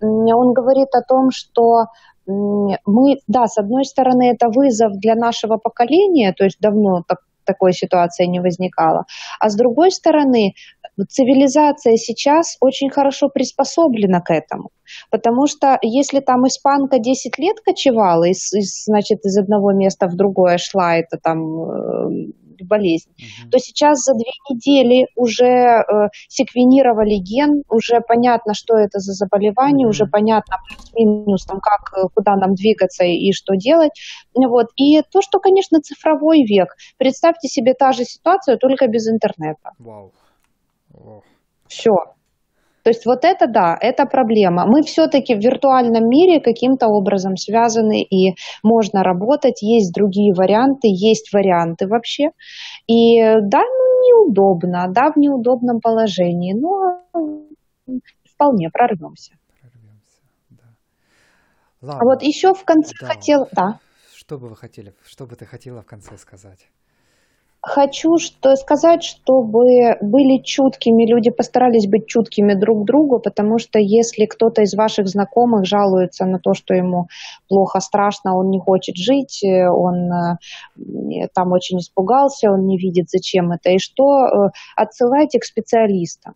он 0.00 0.54
говорит 0.54 0.88
о 0.94 1.02
том, 1.02 1.30
что 1.30 1.84
мы, 2.26 3.18
да, 3.28 3.46
с 3.46 3.58
одной 3.58 3.84
стороны, 3.84 4.30
это 4.30 4.48
вызов 4.48 4.92
для 4.92 5.14
нашего 5.14 5.58
поколения, 5.58 6.32
то 6.32 6.44
есть 6.44 6.56
давно 6.58 7.02
так, 7.06 7.18
такой 7.44 7.74
ситуации 7.74 8.24
не 8.24 8.40
возникало, 8.40 9.04
а 9.38 9.50
с 9.50 9.56
другой 9.56 9.90
стороны, 9.90 10.54
цивилизация 11.08 11.96
сейчас 11.96 12.56
очень 12.60 12.90
хорошо 12.90 13.28
приспособлена 13.28 14.20
к 14.20 14.30
этому. 14.32 14.70
Потому 15.10 15.46
что 15.46 15.78
если 15.82 16.20
там 16.20 16.46
испанка 16.46 16.98
10 16.98 17.38
лет 17.38 17.60
кочевала, 17.60 18.24
из, 18.24 18.52
из, 18.52 18.84
значит, 18.84 19.24
из 19.24 19.36
одного 19.38 19.72
места 19.72 20.06
в 20.06 20.16
другое 20.16 20.58
шла, 20.58 20.96
это 20.96 21.18
там 21.18 21.40
э, 21.40 22.32
болезнь, 22.62 23.10
угу. 23.10 23.50
то 23.50 23.58
сейчас 23.58 24.04
за 24.04 24.14
две 24.14 24.30
недели 24.50 25.06
уже 25.16 25.44
э, 25.46 25.82
секвенировали 26.28 27.16
ген, 27.16 27.62
уже 27.68 28.00
понятно, 28.00 28.54
что 28.54 28.76
это 28.76 28.98
за 29.00 29.12
заболевание, 29.12 29.86
угу. 29.86 29.90
уже 29.90 30.06
понятно 30.06 30.56
плюс-минус, 30.68 31.44
там, 31.44 31.60
как, 31.60 31.96
э, 31.96 32.08
куда 32.14 32.36
нам 32.36 32.54
двигаться 32.54 33.04
и 33.04 33.32
что 33.32 33.54
делать. 33.54 33.92
Вот. 34.34 34.68
И 34.76 35.00
то, 35.10 35.20
что, 35.22 35.40
конечно, 35.40 35.80
цифровой 35.80 36.44
век. 36.44 36.68
Представьте 36.98 37.48
себе 37.48 37.74
та 37.74 37.92
же 37.92 38.04
ситуация, 38.04 38.56
только 38.56 38.86
без 38.86 39.08
интернета. 39.08 39.70
Вау. 39.78 40.12
Все. 41.68 41.94
То 42.84 42.90
есть 42.90 43.06
вот 43.06 43.24
это 43.24 43.46
да, 43.46 43.78
это 43.80 44.04
проблема. 44.04 44.66
Мы 44.66 44.82
все-таки 44.82 45.34
в 45.34 45.38
виртуальном 45.38 46.06
мире 46.06 46.38
каким-то 46.40 46.88
образом 46.88 47.36
связаны 47.36 48.02
и 48.02 48.34
можно 48.62 49.02
работать, 49.02 49.62
есть 49.62 49.94
другие 49.94 50.34
варианты, 50.34 50.88
есть 50.88 51.32
варианты 51.32 51.86
вообще. 51.86 52.28
И 52.86 53.20
да, 53.22 53.62
ну, 53.62 53.94
неудобно, 54.06 54.86
да, 54.90 55.12
в 55.12 55.16
неудобном 55.16 55.80
положении, 55.80 56.52
но 56.52 57.00
вполне 58.34 58.68
прорвемся. 58.70 59.32
Прорвемся, 59.60 60.20
да. 60.50 60.64
Ладно. 61.80 62.00
А 62.02 62.04
вот 62.04 62.22
еще 62.22 62.52
в 62.52 62.64
конце 62.64 62.92
да. 63.00 63.06
хотел, 63.06 63.48
да. 63.52 63.78
Что 64.14 64.38
бы 64.38 64.48
вы 64.48 64.56
хотели, 64.56 64.94
что 65.06 65.26
бы 65.26 65.36
ты 65.36 65.46
хотела 65.46 65.80
в 65.80 65.86
конце 65.86 66.18
сказать? 66.18 66.68
Хочу 67.66 68.18
что, 68.18 68.56
сказать, 68.56 69.02
чтобы 69.02 69.96
были 70.02 70.42
чуткими, 70.42 71.10
люди 71.10 71.30
постарались 71.30 71.86
быть 71.86 72.06
чуткими 72.06 72.52
друг 72.52 72.84
другу, 72.84 73.20
потому 73.20 73.58
что 73.58 73.78
если 73.78 74.26
кто-то 74.26 74.60
из 74.60 74.74
ваших 74.74 75.08
знакомых 75.08 75.64
жалуется 75.64 76.26
на 76.26 76.38
то, 76.38 76.52
что 76.52 76.74
ему 76.74 77.06
плохо, 77.48 77.80
страшно, 77.80 78.36
он 78.36 78.50
не 78.50 78.60
хочет 78.60 78.96
жить, 78.96 79.42
он 79.42 80.12
э, 80.12 81.28
там 81.32 81.52
очень 81.52 81.78
испугался, 81.78 82.50
он 82.50 82.66
не 82.66 82.76
видит, 82.76 83.08
зачем 83.08 83.50
это 83.50 83.70
и 83.70 83.78
что, 83.78 84.26
э, 84.26 84.50
отсылайте 84.76 85.38
к 85.38 85.44
специалистам. 85.44 86.34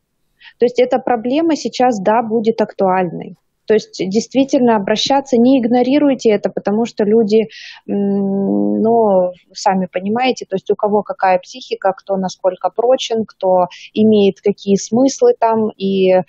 То 0.58 0.64
есть 0.64 0.80
эта 0.80 0.98
проблема 0.98 1.56
сейчас, 1.56 2.00
да, 2.00 2.22
будет 2.22 2.62
актуальной. 2.62 3.36
То 3.68 3.74
есть 3.74 3.98
действительно 3.98 4.76
обращаться, 4.76 5.36
не 5.36 5.60
игнорируйте 5.60 6.30
это, 6.30 6.48
потому 6.48 6.86
что 6.86 7.04
люди, 7.04 7.48
ну, 7.86 9.32
сами 9.52 9.86
понимаете, 9.92 10.46
то 10.46 10.56
есть 10.56 10.70
у 10.70 10.74
кого 10.74 11.02
какая 11.02 11.38
психика, 11.38 11.92
кто 11.92 12.16
насколько 12.16 12.70
прочен, 12.70 13.26
кто 13.26 13.66
имеет 13.92 14.40
какие 14.40 14.76
смыслы 14.76 15.34
там 15.38 15.68
и 15.76 16.22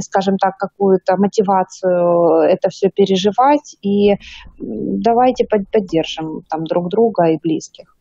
скажем 0.00 0.38
так, 0.38 0.56
какую-то 0.56 1.16
мотивацию 1.16 2.40
это 2.40 2.70
все 2.70 2.90
переживать, 2.90 3.76
и 3.82 4.16
давайте 4.58 5.46
поддержим 5.46 6.42
там 6.48 6.64
друг 6.64 6.88
друга 6.88 7.24
и 7.26 7.38
близких. 7.38 7.95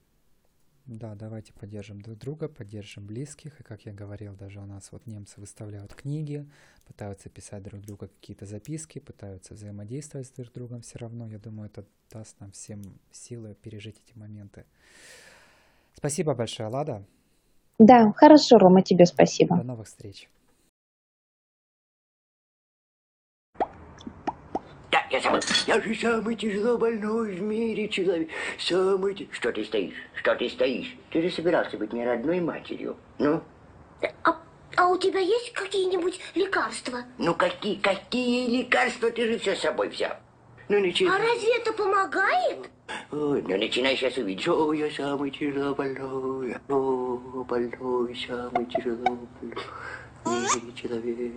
Да, 0.88 1.16
давайте 1.16 1.52
поддержим 1.52 2.00
друг 2.00 2.20
друга, 2.20 2.48
поддержим 2.48 3.08
близких. 3.08 3.60
И 3.60 3.64
как 3.64 3.86
я 3.86 3.94
говорил, 3.94 4.36
даже 4.36 4.60
у 4.60 4.66
нас 4.66 4.92
вот 4.92 5.08
немцы 5.08 5.40
выставляют 5.42 5.96
книги, 5.96 6.48
пытаются 6.86 7.28
писать 7.30 7.64
друг 7.64 7.82
другу 7.82 8.08
какие-то 8.08 8.46
записки, 8.46 9.00
пытаются 9.00 9.56
взаимодействовать 9.56 10.28
с 10.28 10.32
друг 10.32 10.52
другом 10.54 10.82
все 10.82 11.00
равно. 11.00 11.28
Я 11.28 11.40
думаю, 11.40 11.70
это 11.70 11.86
даст 12.12 12.40
нам 12.40 12.52
всем 12.52 12.84
силы 13.12 13.56
пережить 13.56 14.00
эти 14.06 14.16
моменты. 14.16 14.66
Спасибо 15.96 16.36
большое, 16.36 16.70
Лада. 16.70 17.04
Да, 17.80 18.12
хорошо, 18.14 18.60
Рома, 18.60 18.84
тебе 18.84 19.08
спасибо. 19.08 19.58
До 19.58 19.64
новых 19.64 19.88
встреч. 19.88 20.30
Я 25.16 25.22
сам... 25.22 25.40
Я 25.66 25.80
же 25.80 25.96
самый 25.96 26.36
тяжело 26.36 26.78
больной 26.78 27.36
в 27.36 27.42
мире 27.42 27.88
человек. 27.88 28.30
Самый... 28.60 29.30
Что 29.32 29.52
ты 29.52 29.64
стоишь? 29.64 29.96
Что 30.16 30.36
ты 30.36 30.50
стоишь? 30.50 30.94
Ты 31.10 31.22
же 31.22 31.32
собирался 31.34 31.78
быть 31.78 31.94
мне 31.94 32.06
родной 32.06 32.42
матерью. 32.42 32.98
Ну? 33.18 33.42
А, 34.24 34.38
а 34.76 34.88
у 34.90 34.98
тебя 34.98 35.20
есть 35.20 35.54
какие-нибудь 35.54 36.20
лекарства? 36.36 37.04
Ну, 37.18 37.34
какие, 37.34 37.76
какие 37.76 38.58
лекарства? 38.58 39.10
Ты 39.10 39.32
же 39.32 39.40
все 39.40 39.56
с 39.56 39.62
собой 39.62 39.88
взял. 39.88 40.18
Ну, 40.68 40.82
начинай. 40.82 41.18
А 41.18 41.24
разве 41.24 41.56
это 41.60 41.72
помогает? 41.72 42.70
Ой, 43.12 43.42
ну, 43.48 43.58
начинай 43.58 43.96
сейчас 43.96 44.18
увидишь. 44.18 44.50
О, 44.50 44.74
я 44.74 44.92
самый 44.92 45.32
тяжело 45.32 45.74
больной. 45.76 46.58
О, 46.68 47.46
больной, 47.48 48.26
самый 48.28 48.66
тяжело 48.66 49.18
больной 49.40 49.64
мире 50.26 50.74
человек. 50.76 51.32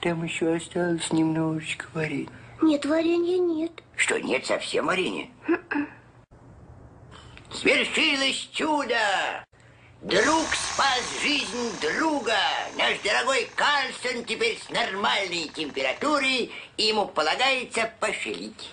Там 0.00 0.24
еще 0.24 0.54
осталось 0.54 1.12
немножечко 1.12 1.86
варенья. 1.92 2.30
Нет, 2.62 2.86
варенья 2.86 3.38
нет. 3.38 3.72
Что, 3.96 4.18
нет 4.18 4.46
совсем 4.46 4.86
варенья? 4.86 5.28
Свершилось 7.52 8.48
чудо! 8.52 8.96
Друг 10.00 10.46
спас 10.54 11.02
жизнь 11.22 11.78
друга. 11.82 12.38
Наш 12.78 12.98
дорогой 13.00 13.46
Карлсон 13.54 14.24
теперь 14.24 14.58
с 14.58 14.70
нормальной 14.70 15.50
температурой, 15.54 16.50
и 16.78 16.82
ему 16.82 17.04
полагается 17.04 17.92
пошелить. 18.00 18.70